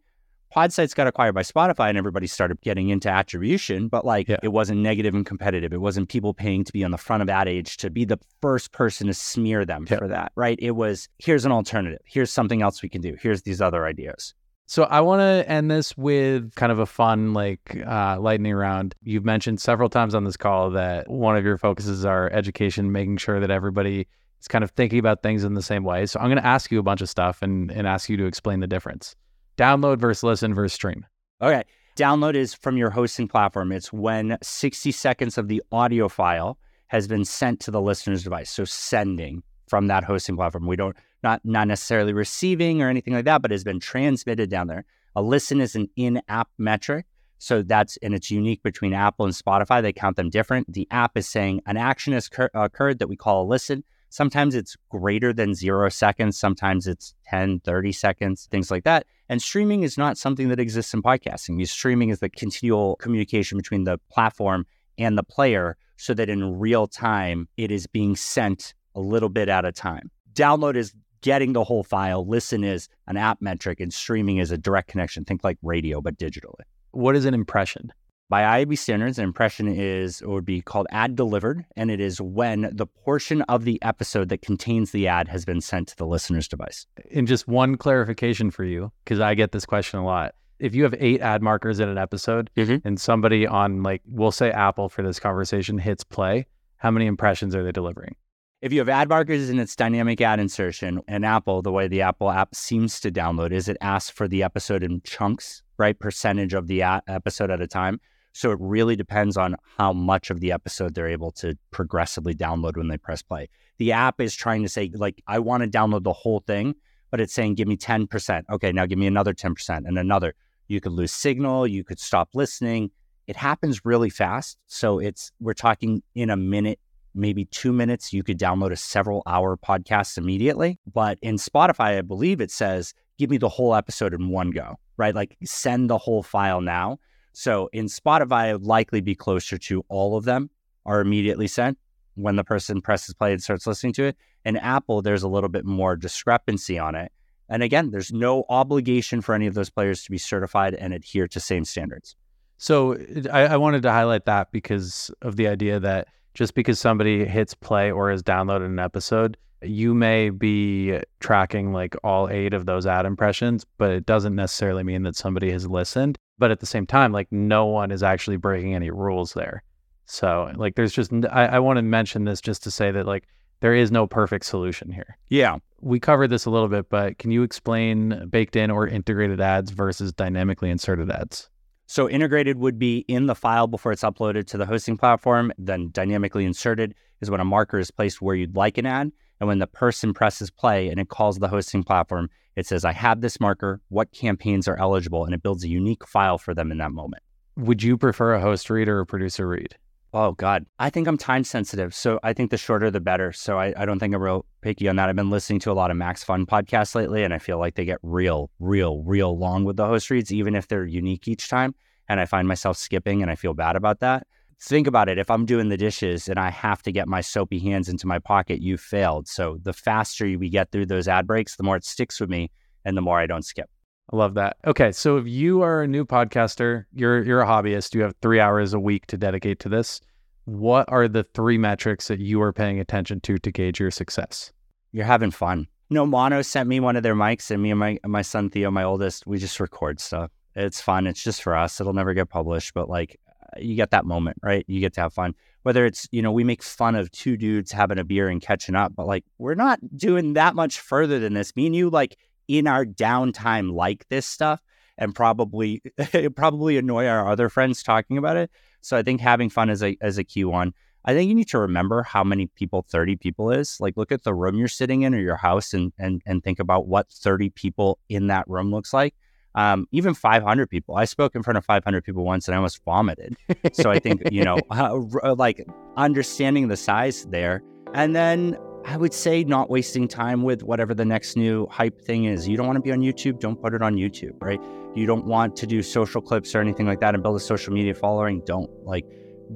Podsights 0.54 0.94
got 0.94 1.06
acquired 1.06 1.34
by 1.34 1.42
Spotify 1.42 1.88
and 1.88 1.96
everybody 1.96 2.26
started 2.26 2.60
getting 2.60 2.90
into 2.90 3.08
attribution, 3.08 3.88
but 3.88 4.04
like 4.04 4.28
yeah. 4.28 4.36
it 4.42 4.48
wasn't 4.48 4.80
negative 4.80 5.14
and 5.14 5.24
competitive. 5.24 5.72
It 5.72 5.80
wasn't 5.80 6.08
people 6.08 6.34
paying 6.34 6.64
to 6.64 6.72
be 6.72 6.84
on 6.84 6.90
the 6.90 6.98
front 6.98 7.22
of 7.22 7.28
Ad 7.28 7.48
Age 7.48 7.78
to 7.78 7.90
be 7.90 8.04
the 8.04 8.18
first 8.40 8.72
person 8.72 9.06
to 9.06 9.14
smear 9.14 9.64
them 9.64 9.86
yeah. 9.88 9.98
for 9.98 10.08
that, 10.08 10.32
right? 10.36 10.58
It 10.60 10.72
was 10.72 11.08
here's 11.18 11.44
an 11.44 11.52
alternative. 11.52 12.00
Here's 12.04 12.30
something 12.30 12.60
else 12.60 12.82
we 12.82 12.88
can 12.88 13.00
do. 13.00 13.16
Here's 13.20 13.42
these 13.42 13.60
other 13.60 13.86
ideas. 13.86 14.34
So 14.66 14.84
I 14.84 15.00
want 15.00 15.20
to 15.20 15.50
end 15.50 15.70
this 15.70 15.96
with 15.96 16.54
kind 16.54 16.72
of 16.72 16.78
a 16.78 16.86
fun, 16.86 17.34
like 17.34 17.76
uh, 17.86 18.18
lightning 18.20 18.54
round. 18.54 18.94
You've 19.02 19.24
mentioned 19.24 19.60
several 19.60 19.88
times 19.88 20.14
on 20.14 20.24
this 20.24 20.36
call 20.36 20.70
that 20.70 21.10
one 21.10 21.36
of 21.36 21.44
your 21.44 21.58
focuses 21.58 22.04
are 22.04 22.30
education, 22.30 22.92
making 22.92 23.18
sure 23.18 23.40
that 23.40 23.50
everybody 23.50 24.06
is 24.40 24.48
kind 24.48 24.64
of 24.64 24.70
thinking 24.70 24.98
about 24.98 25.22
things 25.22 25.44
in 25.44 25.54
the 25.54 25.62
same 25.62 25.84
way. 25.84 26.06
So 26.06 26.20
I'm 26.20 26.26
going 26.26 26.38
to 26.38 26.46
ask 26.46 26.70
you 26.70 26.78
a 26.78 26.82
bunch 26.82 27.02
of 27.02 27.10
stuff 27.10 27.42
and, 27.42 27.70
and 27.70 27.86
ask 27.86 28.08
you 28.08 28.16
to 28.18 28.24
explain 28.24 28.60
the 28.60 28.66
difference. 28.66 29.14
Download 29.56 29.98
versus 29.98 30.22
listen 30.22 30.54
versus 30.54 30.74
stream. 30.74 31.06
Okay. 31.40 31.62
Download 31.96 32.34
is 32.34 32.54
from 32.54 32.76
your 32.76 32.90
hosting 32.90 33.28
platform. 33.28 33.70
It's 33.70 33.92
when 33.92 34.38
60 34.42 34.92
seconds 34.92 35.36
of 35.36 35.48
the 35.48 35.62
audio 35.70 36.08
file 36.08 36.58
has 36.88 37.06
been 37.06 37.24
sent 37.24 37.60
to 37.60 37.70
the 37.70 37.80
listener's 37.80 38.24
device. 38.24 38.50
So 38.50 38.64
sending 38.64 39.42
from 39.72 39.86
that 39.86 40.04
hosting 40.04 40.36
platform. 40.36 40.66
We 40.66 40.76
don't 40.76 40.96
not 41.22 41.40
not 41.44 41.66
necessarily 41.66 42.12
receiving 42.12 42.82
or 42.82 42.90
anything 42.90 43.14
like 43.14 43.24
that, 43.24 43.40
but 43.40 43.50
has 43.50 43.64
been 43.64 43.80
transmitted 43.80 44.50
down 44.50 44.66
there. 44.66 44.84
A 45.16 45.22
listen 45.22 45.60
is 45.60 45.74
an 45.74 45.88
in-app 45.96 46.48
metric. 46.58 47.06
So 47.38 47.62
that's 47.62 47.96
and 48.02 48.14
it's 48.14 48.30
unique 48.30 48.62
between 48.62 48.92
Apple 48.92 49.24
and 49.24 49.34
Spotify. 49.34 49.80
They 49.80 49.92
count 49.92 50.16
them 50.16 50.30
different. 50.30 50.70
The 50.72 50.86
app 50.90 51.16
is 51.16 51.26
saying 51.26 51.62
an 51.66 51.76
action 51.76 52.12
has 52.12 52.28
occurred 52.54 52.98
that 52.98 53.08
we 53.08 53.16
call 53.16 53.44
a 53.44 53.48
listen. 53.48 53.82
Sometimes 54.12 54.54
it's 54.54 54.76
greater 54.90 55.32
than 55.32 55.54
zero 55.54 55.88
seconds. 55.88 56.38
Sometimes 56.38 56.86
it's 56.86 57.14
10, 57.28 57.60
30 57.60 57.92
seconds, 57.92 58.46
things 58.50 58.70
like 58.70 58.84
that. 58.84 59.06
And 59.30 59.40
streaming 59.40 59.84
is 59.84 59.96
not 59.96 60.18
something 60.18 60.50
that 60.50 60.60
exists 60.60 60.92
in 60.92 61.02
podcasting. 61.02 61.66
Streaming 61.66 62.10
is 62.10 62.20
the 62.20 62.28
continual 62.28 62.96
communication 62.96 63.56
between 63.56 63.84
the 63.84 63.98
platform 64.10 64.66
and 64.98 65.16
the 65.16 65.22
player 65.22 65.78
so 65.96 66.12
that 66.12 66.28
in 66.28 66.58
real 66.58 66.86
time, 66.86 67.48
it 67.56 67.70
is 67.70 67.86
being 67.86 68.14
sent 68.14 68.74
a 68.94 69.00
little 69.00 69.30
bit 69.30 69.48
at 69.48 69.64
a 69.64 69.72
time. 69.72 70.10
Download 70.34 70.76
is 70.76 70.92
getting 71.22 71.54
the 71.54 71.64
whole 71.64 71.82
file. 71.82 72.26
Listen 72.26 72.64
is 72.64 72.88
an 73.06 73.16
app 73.16 73.40
metric, 73.40 73.80
and 73.80 73.94
streaming 73.94 74.36
is 74.36 74.50
a 74.50 74.58
direct 74.58 74.88
connection. 74.88 75.24
Think 75.24 75.42
like 75.42 75.56
radio, 75.62 76.02
but 76.02 76.18
digitally. 76.18 76.64
What 76.90 77.16
is 77.16 77.24
an 77.24 77.32
impression? 77.32 77.92
By 78.32 78.64
IAB 78.64 78.78
standards, 78.78 79.18
an 79.18 79.24
impression 79.24 79.68
is 79.68 80.22
it 80.22 80.26
would 80.26 80.46
be 80.46 80.62
called 80.62 80.86
ad 80.88 81.16
delivered, 81.16 81.66
and 81.76 81.90
it 81.90 82.00
is 82.00 82.18
when 82.18 82.70
the 82.72 82.86
portion 82.86 83.42
of 83.42 83.66
the 83.66 83.78
episode 83.82 84.30
that 84.30 84.40
contains 84.40 84.90
the 84.90 85.06
ad 85.06 85.28
has 85.28 85.44
been 85.44 85.60
sent 85.60 85.88
to 85.88 85.96
the 85.98 86.06
listener's 86.06 86.48
device. 86.48 86.86
And 87.14 87.28
just 87.28 87.46
one 87.46 87.76
clarification 87.76 88.50
for 88.50 88.64
you, 88.64 88.90
because 89.04 89.20
I 89.20 89.34
get 89.34 89.52
this 89.52 89.66
question 89.66 90.00
a 90.00 90.04
lot. 90.06 90.34
If 90.58 90.74
you 90.74 90.82
have 90.84 90.94
eight 90.98 91.20
ad 91.20 91.42
markers 91.42 91.78
in 91.78 91.90
an 91.90 91.98
episode 91.98 92.48
mm-hmm. 92.56 92.76
and 92.88 92.98
somebody 92.98 93.46
on, 93.46 93.82
like, 93.82 94.00
we'll 94.06 94.32
say 94.32 94.50
Apple 94.50 94.88
for 94.88 95.02
this 95.02 95.20
conversation 95.20 95.76
hits 95.76 96.02
play, 96.02 96.46
how 96.78 96.90
many 96.90 97.04
impressions 97.04 97.54
are 97.54 97.62
they 97.62 97.70
delivering? 97.70 98.16
If 98.62 98.72
you 98.72 98.78
have 98.78 98.88
ad 98.88 99.10
markers 99.10 99.50
in 99.50 99.58
its 99.58 99.76
dynamic 99.76 100.22
ad 100.22 100.40
insertion, 100.40 101.02
and 101.06 101.26
Apple, 101.26 101.60
the 101.60 101.70
way 101.70 101.86
the 101.86 102.00
Apple 102.00 102.30
app 102.30 102.54
seems 102.54 102.98
to 103.00 103.12
download 103.12 103.52
is 103.52 103.68
it 103.68 103.76
asks 103.82 104.08
for 104.08 104.26
the 104.26 104.42
episode 104.42 104.82
in 104.82 105.02
chunks, 105.04 105.62
right? 105.76 105.98
Percentage 105.98 106.54
of 106.54 106.66
the 106.66 106.82
episode 106.82 107.50
at 107.50 107.60
a 107.60 107.66
time. 107.66 108.00
So 108.32 108.50
it 108.50 108.58
really 108.60 108.96
depends 108.96 109.36
on 109.36 109.56
how 109.78 109.92
much 109.92 110.30
of 110.30 110.40
the 110.40 110.52
episode 110.52 110.94
they're 110.94 111.08
able 111.08 111.30
to 111.32 111.56
progressively 111.70 112.34
download 112.34 112.76
when 112.76 112.88
they 112.88 112.96
press 112.96 113.22
play. 113.22 113.48
The 113.78 113.92
app 113.92 114.20
is 114.20 114.34
trying 114.34 114.62
to 114.62 114.68
say, 114.68 114.90
like, 114.94 115.22
I 115.26 115.38
want 115.38 115.62
to 115.62 115.68
download 115.68 116.02
the 116.02 116.12
whole 116.12 116.40
thing, 116.40 116.74
but 117.10 117.20
it's 117.20 117.34
saying, 117.34 117.54
give 117.54 117.68
me 117.68 117.76
10%. 117.76 118.44
Okay, 118.50 118.72
now 118.72 118.86
give 118.86 118.98
me 118.98 119.06
another 119.06 119.34
10% 119.34 119.86
and 119.86 119.98
another. 119.98 120.34
You 120.68 120.80
could 120.80 120.92
lose 120.92 121.12
signal, 121.12 121.66
you 121.66 121.84
could 121.84 122.00
stop 122.00 122.30
listening. 122.34 122.90
It 123.26 123.36
happens 123.36 123.84
really 123.84 124.10
fast. 124.10 124.58
So 124.66 124.98
it's, 124.98 125.30
we're 125.38 125.54
talking 125.54 126.02
in 126.14 126.30
a 126.30 126.36
minute, 126.36 126.80
maybe 127.14 127.44
two 127.46 127.72
minutes, 127.72 128.12
you 128.12 128.22
could 128.22 128.38
download 128.38 128.72
a 128.72 128.76
several 128.76 129.22
hour 129.26 129.56
podcast 129.56 130.16
immediately. 130.16 130.78
But 130.92 131.18
in 131.20 131.36
Spotify, 131.36 131.98
I 131.98 132.00
believe 132.00 132.40
it 132.40 132.50
says, 132.50 132.94
give 133.18 133.30
me 133.30 133.36
the 133.36 133.48
whole 133.48 133.74
episode 133.74 134.14
in 134.14 134.30
one 134.30 134.50
go, 134.50 134.78
right? 134.96 135.14
Like 135.14 135.36
send 135.44 135.90
the 135.90 135.98
whole 135.98 136.22
file 136.22 136.60
now. 136.60 136.98
So 137.32 137.68
in 137.72 137.86
Spotify, 137.86 138.50
it 138.50 138.52
would 138.54 138.62
likely 138.62 139.00
be 139.00 139.14
closer 139.14 139.58
to 139.58 139.84
all 139.88 140.16
of 140.16 140.24
them 140.24 140.50
are 140.84 141.00
immediately 141.00 141.46
sent 141.46 141.78
when 142.14 142.36
the 142.36 142.44
person 142.44 142.80
presses 142.80 143.14
play 143.14 143.32
and 143.32 143.42
starts 143.42 143.66
listening 143.66 143.92
to 143.94 144.04
it. 144.04 144.16
In 144.44 144.56
Apple, 144.56 145.02
there's 145.02 145.22
a 145.22 145.28
little 145.28 145.48
bit 145.48 145.64
more 145.64 145.96
discrepancy 145.96 146.78
on 146.78 146.94
it. 146.94 147.12
And 147.48 147.62
again, 147.62 147.90
there's 147.90 148.12
no 148.12 148.44
obligation 148.48 149.20
for 149.20 149.34
any 149.34 149.46
of 149.46 149.54
those 149.54 149.70
players 149.70 150.04
to 150.04 150.10
be 150.10 150.18
certified 150.18 150.74
and 150.74 150.92
adhere 150.92 151.28
to 151.28 151.40
same 151.40 151.64
standards. 151.64 152.16
So 152.58 152.96
I, 153.32 153.46
I 153.46 153.56
wanted 153.56 153.82
to 153.82 153.90
highlight 153.90 154.24
that 154.26 154.52
because 154.52 155.10
of 155.20 155.36
the 155.36 155.48
idea 155.48 155.80
that 155.80 156.08
just 156.34 156.54
because 156.54 156.78
somebody 156.78 157.24
hits 157.24 157.54
play 157.54 157.90
or 157.90 158.10
has 158.10 158.22
downloaded 158.22 158.66
an 158.66 158.78
episode, 158.78 159.36
you 159.62 159.94
may 159.94 160.30
be 160.30 160.98
tracking 161.20 161.72
like 161.72 161.94
all 162.04 162.28
eight 162.28 162.54
of 162.54 162.66
those 162.66 162.86
ad 162.86 163.06
impressions, 163.06 163.64
but 163.78 163.90
it 163.90 164.06
doesn't 164.06 164.34
necessarily 164.34 164.82
mean 164.82 165.02
that 165.02 165.16
somebody 165.16 165.50
has 165.50 165.66
listened. 165.66 166.18
But 166.38 166.50
at 166.50 166.60
the 166.60 166.66
same 166.66 166.86
time, 166.86 167.12
like 167.12 167.28
no 167.30 167.66
one 167.66 167.90
is 167.90 168.02
actually 168.02 168.36
breaking 168.36 168.74
any 168.74 168.90
rules 168.90 169.32
there. 169.34 169.62
So 170.06 170.52
like 170.56 170.74
there's 170.74 170.92
just 170.92 171.12
I, 171.30 171.46
I 171.46 171.58
want 171.60 171.78
to 171.78 171.82
mention 171.82 172.24
this 172.24 172.40
just 172.40 172.62
to 172.64 172.70
say 172.70 172.90
that 172.90 173.06
like 173.06 173.28
there 173.60 173.74
is 173.74 173.92
no 173.92 174.06
perfect 174.06 174.44
solution 174.44 174.90
here. 174.90 175.16
Yeah. 175.28 175.58
We 175.80 176.00
covered 176.00 176.28
this 176.28 176.44
a 176.44 176.50
little 176.50 176.68
bit, 176.68 176.88
but 176.88 177.18
can 177.18 177.30
you 177.30 177.42
explain 177.42 178.28
baked 178.28 178.56
in 178.56 178.70
or 178.70 178.86
integrated 178.86 179.40
ads 179.40 179.70
versus 179.70 180.12
dynamically 180.12 180.70
inserted 180.70 181.10
ads? 181.10 181.48
So 181.92 182.08
integrated 182.08 182.56
would 182.56 182.78
be 182.78 183.04
in 183.06 183.26
the 183.26 183.34
file 183.34 183.66
before 183.66 183.92
it's 183.92 184.02
uploaded 184.02 184.46
to 184.46 184.56
the 184.56 184.64
hosting 184.64 184.96
platform. 184.96 185.52
Then 185.58 185.90
dynamically 185.92 186.46
inserted 186.46 186.94
is 187.20 187.30
when 187.30 187.38
a 187.38 187.44
marker 187.44 187.78
is 187.78 187.90
placed 187.90 188.22
where 188.22 188.34
you'd 188.34 188.56
like 188.56 188.78
an 188.78 188.86
ad. 188.86 189.12
And 189.38 189.46
when 189.46 189.58
the 189.58 189.66
person 189.66 190.14
presses 190.14 190.50
play 190.50 190.88
and 190.88 190.98
it 190.98 191.10
calls 191.10 191.38
the 191.38 191.48
hosting 191.48 191.82
platform, 191.82 192.30
it 192.56 192.66
says, 192.66 192.86
I 192.86 192.92
have 192.92 193.20
this 193.20 193.38
marker, 193.40 193.82
what 193.90 194.10
campaigns 194.10 194.66
are 194.68 194.78
eligible, 194.78 195.26
and 195.26 195.34
it 195.34 195.42
builds 195.42 195.64
a 195.64 195.68
unique 195.68 196.08
file 196.08 196.38
for 196.38 196.54
them 196.54 196.72
in 196.72 196.78
that 196.78 196.92
moment. 196.92 197.22
Would 197.58 197.82
you 197.82 197.98
prefer 197.98 198.32
a 198.32 198.40
host 198.40 198.70
read 198.70 198.88
or 198.88 199.00
a 199.00 199.04
producer 199.04 199.46
read? 199.46 199.76
Oh, 200.14 200.32
God. 200.32 200.66
I 200.78 200.90
think 200.90 201.08
I'm 201.08 201.16
time 201.16 201.42
sensitive. 201.42 201.94
So 201.94 202.20
I 202.22 202.34
think 202.34 202.50
the 202.50 202.58
shorter, 202.58 202.90
the 202.90 203.00
better. 203.00 203.32
So 203.32 203.58
I, 203.58 203.72
I 203.76 203.86
don't 203.86 203.98
think 203.98 204.14
I'm 204.14 204.22
real 204.22 204.44
picky 204.60 204.86
on 204.86 204.96
that. 204.96 205.08
I've 205.08 205.16
been 205.16 205.30
listening 205.30 205.58
to 205.60 205.72
a 205.72 205.72
lot 205.72 205.90
of 205.90 205.96
Max 205.96 206.22
Fun 206.22 206.44
podcasts 206.44 206.94
lately, 206.94 207.24
and 207.24 207.32
I 207.32 207.38
feel 207.38 207.58
like 207.58 207.76
they 207.76 207.86
get 207.86 207.98
real, 208.02 208.50
real, 208.60 209.02
real 209.04 209.38
long 209.38 209.64
with 209.64 209.76
the 209.76 209.86
host 209.86 210.10
reads, 210.10 210.30
even 210.30 210.54
if 210.54 210.68
they're 210.68 210.84
unique 210.84 211.28
each 211.28 211.48
time. 211.48 211.74
and 212.08 212.20
I 212.20 212.26
find 212.26 212.46
myself 212.46 212.76
skipping 212.76 213.22
and 213.22 213.30
I 213.30 213.36
feel 213.36 213.54
bad 213.54 213.76
about 213.76 214.00
that. 214.00 214.26
Think 214.60 214.86
about 214.86 215.08
it. 215.08 215.18
If 215.18 215.30
I'm 215.30 215.46
doing 215.46 215.70
the 215.70 215.76
dishes 215.76 216.28
and 216.28 216.38
I 216.38 216.50
have 216.50 216.82
to 216.82 216.92
get 216.92 217.08
my 217.08 217.20
soapy 217.20 217.58
hands 217.58 217.88
into 217.88 218.06
my 218.06 218.18
pocket, 218.18 218.60
you 218.60 218.76
failed. 218.76 219.26
So 219.26 219.58
the 219.62 219.72
faster 219.72 220.26
we 220.38 220.50
get 220.50 220.70
through 220.70 220.86
those 220.86 221.08
ad 221.08 221.26
breaks, 221.26 221.56
the 221.56 221.62
more 221.62 221.76
it 221.76 221.84
sticks 221.84 222.20
with 222.20 222.30
me 222.30 222.50
and 222.84 222.96
the 222.96 223.00
more 223.00 223.18
I 223.18 223.26
don't 223.26 223.44
skip. 223.44 223.70
I 224.10 224.16
love 224.16 224.34
that. 224.34 224.56
Okay, 224.66 224.92
so 224.92 225.16
if 225.16 225.26
you 225.26 225.62
are 225.62 225.82
a 225.82 225.88
new 225.88 226.04
podcaster, 226.04 226.84
you're 226.92 227.22
you're 227.22 227.42
a 227.42 227.46
hobbyist, 227.46 227.94
you 227.94 228.02
have 228.02 228.14
3 228.22 228.40
hours 228.40 228.74
a 228.74 228.80
week 228.80 229.06
to 229.06 229.16
dedicate 229.16 229.58
to 229.60 229.68
this. 229.68 230.00
What 230.44 230.90
are 230.90 231.06
the 231.06 231.22
three 231.22 231.56
metrics 231.56 232.08
that 232.08 232.18
you 232.18 232.42
are 232.42 232.52
paying 232.52 232.80
attention 232.80 233.20
to 233.20 233.38
to 233.38 233.52
gauge 233.52 233.78
your 233.78 233.92
success? 233.92 234.52
You're 234.90 235.04
having 235.04 235.30
fun. 235.30 235.68
No, 235.88 236.04
Mono 236.04 236.42
sent 236.42 236.68
me 236.68 236.80
one 236.80 236.96
of 236.96 237.02
their 237.02 237.14
mics, 237.14 237.50
and 237.50 237.62
me 237.62 237.70
and 237.70 237.78
my 237.78 237.98
my 238.04 238.22
son 238.22 238.50
Theo, 238.50 238.70
my 238.70 238.82
oldest, 238.82 239.26
we 239.26 239.38
just 239.38 239.60
record 239.60 240.00
stuff. 240.00 240.30
It's 240.54 240.80
fun. 240.80 241.06
It's 241.06 241.22
just 241.22 241.42
for 241.42 241.56
us. 241.56 241.80
It'll 241.80 241.92
never 241.92 242.14
get 242.14 242.28
published, 242.28 242.74
but 242.74 242.88
like 242.88 243.18
uh, 243.40 243.60
you 243.60 243.74
get 243.76 243.90
that 243.90 244.04
moment, 244.04 244.38
right? 244.42 244.64
You 244.68 244.80
get 244.80 244.94
to 244.94 245.02
have 245.02 245.14
fun. 245.14 245.34
Whether 245.62 245.86
it's, 245.86 246.08
you 246.10 246.22
know, 246.22 246.32
we 246.32 246.44
make 246.44 246.62
fun 246.62 246.96
of 246.96 247.10
two 247.12 247.36
dudes 247.36 247.70
having 247.70 247.98
a 247.98 248.04
beer 248.04 248.28
and 248.28 248.42
catching 248.42 248.74
up, 248.74 248.94
but 248.96 249.06
like 249.06 249.24
we're 249.38 249.54
not 249.54 249.78
doing 249.96 250.32
that 250.32 250.54
much 250.54 250.80
further 250.80 251.20
than 251.20 251.34
this. 251.34 251.54
Me 251.54 251.66
and 251.66 251.76
you, 251.76 251.88
like 251.88 252.18
in 252.52 252.66
our 252.66 252.84
downtime, 252.84 253.72
like 253.72 254.06
this 254.08 254.26
stuff 254.26 254.60
and 254.98 255.14
probably 255.14 255.82
probably 256.36 256.76
annoy 256.76 257.06
our 257.06 257.26
other 257.26 257.48
friends 257.48 257.82
talking 257.82 258.18
about 258.18 258.36
it. 258.36 258.50
So 258.82 258.94
I 258.96 259.02
think 259.02 259.22
having 259.22 259.48
fun 259.48 259.70
is 259.70 259.82
a 259.82 259.96
is 260.02 260.18
a 260.18 260.24
key 260.24 260.44
one. 260.44 260.74
I 261.04 261.14
think 261.14 261.28
you 261.30 261.34
need 261.34 261.48
to 261.48 261.58
remember 261.58 262.02
how 262.02 262.22
many 262.22 262.46
people 262.48 262.84
30 262.88 263.16
people 263.16 263.50
is. 263.50 263.78
Like 263.80 263.96
look 263.96 264.12
at 264.12 264.22
the 264.22 264.34
room 264.34 264.56
you're 264.56 264.68
sitting 264.68 265.02
in 265.02 265.14
or 265.14 265.18
your 265.18 265.36
house 265.36 265.72
and 265.72 265.92
and 265.98 266.20
and 266.26 266.44
think 266.44 266.58
about 266.58 266.86
what 266.86 267.10
30 267.10 267.48
people 267.50 267.98
in 268.10 268.26
that 268.26 268.46
room 268.48 268.70
looks 268.70 268.92
like. 268.92 269.14
Um, 269.54 269.86
even 269.90 270.12
500 270.12 270.68
people. 270.68 270.96
I 270.96 271.06
spoke 271.06 271.34
in 271.34 271.42
front 271.42 271.56
of 271.56 271.64
500 271.64 272.04
people 272.04 272.24
once 272.24 272.48
and 272.48 272.54
I 272.54 272.56
almost 272.56 272.82
vomited. 272.84 273.36
so 273.72 273.90
I 273.90 273.98
think, 273.98 274.30
you 274.30 274.44
know, 274.44 274.58
uh, 274.70 275.34
like 275.36 275.66
understanding 275.96 276.68
the 276.68 276.76
size 276.76 277.26
there. 277.26 277.62
And 277.92 278.16
then 278.16 278.56
I 278.84 278.96
would 278.96 279.14
say 279.14 279.44
not 279.44 279.70
wasting 279.70 280.08
time 280.08 280.42
with 280.42 280.62
whatever 280.62 280.94
the 280.94 281.04
next 281.04 281.36
new 281.36 281.66
hype 281.68 282.00
thing 282.00 282.24
is. 282.24 282.48
You 282.48 282.56
don't 282.56 282.66
want 282.66 282.76
to 282.76 282.82
be 282.82 282.92
on 282.92 283.00
YouTube, 283.00 283.38
don't 283.38 283.60
put 283.60 283.74
it 283.74 283.82
on 283.82 283.94
YouTube, 283.94 284.34
right? 284.40 284.60
You 284.94 285.06
don't 285.06 285.24
want 285.24 285.56
to 285.56 285.66
do 285.66 285.82
social 285.82 286.20
clips 286.20 286.54
or 286.54 286.60
anything 286.60 286.86
like 286.86 287.00
that 287.00 287.14
and 287.14 287.22
build 287.22 287.36
a 287.36 287.40
social 287.40 287.72
media 287.72 287.94
following, 287.94 288.42
don't. 288.44 288.70
Like 288.84 289.06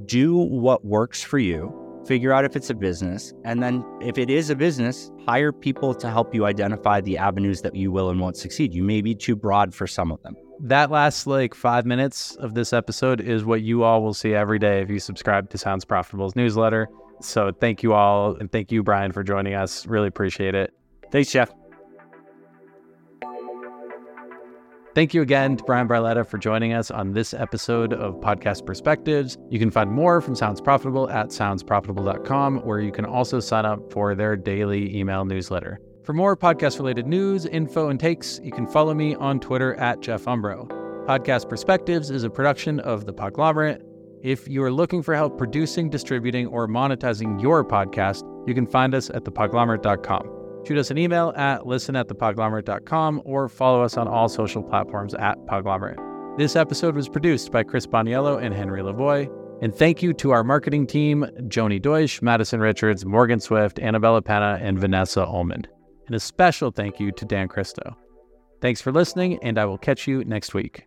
do 0.04 0.36
what 0.36 0.84
works 0.84 1.22
for 1.22 1.38
you, 1.38 1.74
figure 2.06 2.32
out 2.32 2.44
if 2.44 2.54
it's 2.54 2.70
a 2.70 2.74
business, 2.74 3.32
and 3.44 3.62
then 3.62 3.84
if 4.00 4.16
it 4.18 4.30
is 4.30 4.50
a 4.50 4.54
business, 4.54 5.10
hire 5.26 5.52
people 5.52 5.94
to 5.94 6.10
help 6.10 6.34
you 6.34 6.46
identify 6.46 7.00
the 7.00 7.18
avenues 7.18 7.62
that 7.62 7.74
you 7.74 7.90
will 7.90 8.10
and 8.10 8.20
won't 8.20 8.36
succeed. 8.36 8.74
You 8.74 8.84
may 8.84 9.00
be 9.00 9.14
too 9.14 9.34
broad 9.34 9.74
for 9.74 9.86
some 9.86 10.12
of 10.12 10.22
them. 10.22 10.36
That 10.60 10.90
last 10.90 11.26
like 11.26 11.54
five 11.54 11.84
minutes 11.84 12.36
of 12.36 12.54
this 12.54 12.72
episode 12.72 13.20
is 13.20 13.44
what 13.44 13.62
you 13.62 13.82
all 13.82 14.02
will 14.02 14.14
see 14.14 14.34
every 14.34 14.58
day 14.58 14.80
if 14.80 14.88
you 14.88 14.98
subscribe 14.98 15.50
to 15.50 15.58
Sounds 15.58 15.84
Profitable's 15.84 16.36
newsletter. 16.36 16.88
So 17.20 17.52
thank 17.52 17.82
you 17.82 17.92
all, 17.92 18.36
and 18.36 18.50
thank 18.50 18.70
you, 18.70 18.82
Bryan, 18.82 19.12
for 19.12 19.22
joining 19.22 19.54
us. 19.54 19.86
Really 19.86 20.08
appreciate 20.08 20.54
it. 20.54 20.72
Thanks, 21.10 21.30
Jeff. 21.30 21.52
Thank 24.94 25.12
you 25.12 25.20
again 25.20 25.58
to 25.58 25.64
Bryan 25.64 25.86
Barletta 25.86 26.26
for 26.26 26.38
joining 26.38 26.72
us 26.72 26.90
on 26.90 27.12
this 27.12 27.34
episode 27.34 27.92
of 27.92 28.14
Podcast 28.14 28.64
Perspectives. 28.64 29.36
You 29.50 29.58
can 29.58 29.70
find 29.70 29.90
more 29.90 30.22
from 30.22 30.34
Sounds 30.34 30.58
Profitable 30.58 31.10
at 31.10 31.28
soundsprofitable.com, 31.28 32.60
where 32.60 32.80
you 32.80 32.90
can 32.90 33.04
also 33.04 33.38
sign 33.38 33.66
up 33.66 33.92
for 33.92 34.14
their 34.14 34.36
daily 34.36 34.96
email 34.96 35.26
newsletter. 35.26 35.80
For 36.04 36.14
more 36.14 36.34
podcast 36.34 36.78
related 36.78 37.06
news, 37.06 37.44
info, 37.44 37.90
and 37.90 38.00
takes, 38.00 38.40
you 38.42 38.52
can 38.52 38.66
follow 38.66 38.94
me 38.94 39.14
on 39.16 39.38
Twitter 39.38 39.74
at 39.74 40.00
Jeff 40.00 40.24
Umbro. 40.24 40.66
Podcast 41.06 41.48
Perspectives 41.48 42.10
is 42.10 42.24
a 42.24 42.30
production 42.30 42.80
of 42.80 43.04
The 43.04 43.12
Podglomerate. 43.12 43.82
If 44.22 44.48
you 44.48 44.62
are 44.62 44.72
looking 44.72 45.02
for 45.02 45.14
help 45.14 45.38
producing, 45.38 45.90
distributing, 45.90 46.46
or 46.46 46.66
monetizing 46.66 47.40
your 47.40 47.64
podcast, 47.64 48.22
you 48.46 48.54
can 48.54 48.66
find 48.66 48.94
us 48.94 49.10
at 49.10 49.24
thepodglomerate.com. 49.24 50.64
Shoot 50.66 50.78
us 50.78 50.90
an 50.90 50.98
email 50.98 51.32
at 51.36 51.66
listen 51.66 51.94
at 51.94 52.08
thepodglomerate.com 52.08 53.22
or 53.24 53.48
follow 53.48 53.82
us 53.82 53.96
on 53.96 54.08
all 54.08 54.28
social 54.28 54.62
platforms 54.62 55.14
at 55.14 55.38
Podglomerate. 55.46 56.38
This 56.38 56.56
episode 56.56 56.96
was 56.96 57.08
produced 57.08 57.52
by 57.52 57.62
Chris 57.62 57.86
Boniello 57.86 58.42
and 58.42 58.52
Henry 58.52 58.82
Lavoie. 58.82 59.30
And 59.62 59.74
thank 59.74 60.02
you 60.02 60.12
to 60.14 60.32
our 60.32 60.44
marketing 60.44 60.86
team, 60.86 61.24
Joni 61.42 61.80
Deutsch, 61.80 62.20
Madison 62.20 62.60
Richards, 62.60 63.06
Morgan 63.06 63.40
Swift, 63.40 63.78
Annabella 63.78 64.20
Penna, 64.20 64.58
and 64.60 64.78
Vanessa 64.78 65.24
Ullman. 65.24 65.66
And 66.06 66.14
a 66.14 66.20
special 66.20 66.70
thank 66.70 67.00
you 67.00 67.10
to 67.12 67.24
Dan 67.24 67.48
Christo. 67.48 67.96
Thanks 68.60 68.80
for 68.80 68.92
listening, 68.92 69.38
and 69.42 69.58
I 69.58 69.64
will 69.64 69.78
catch 69.78 70.06
you 70.06 70.24
next 70.24 70.52
week. 70.52 70.86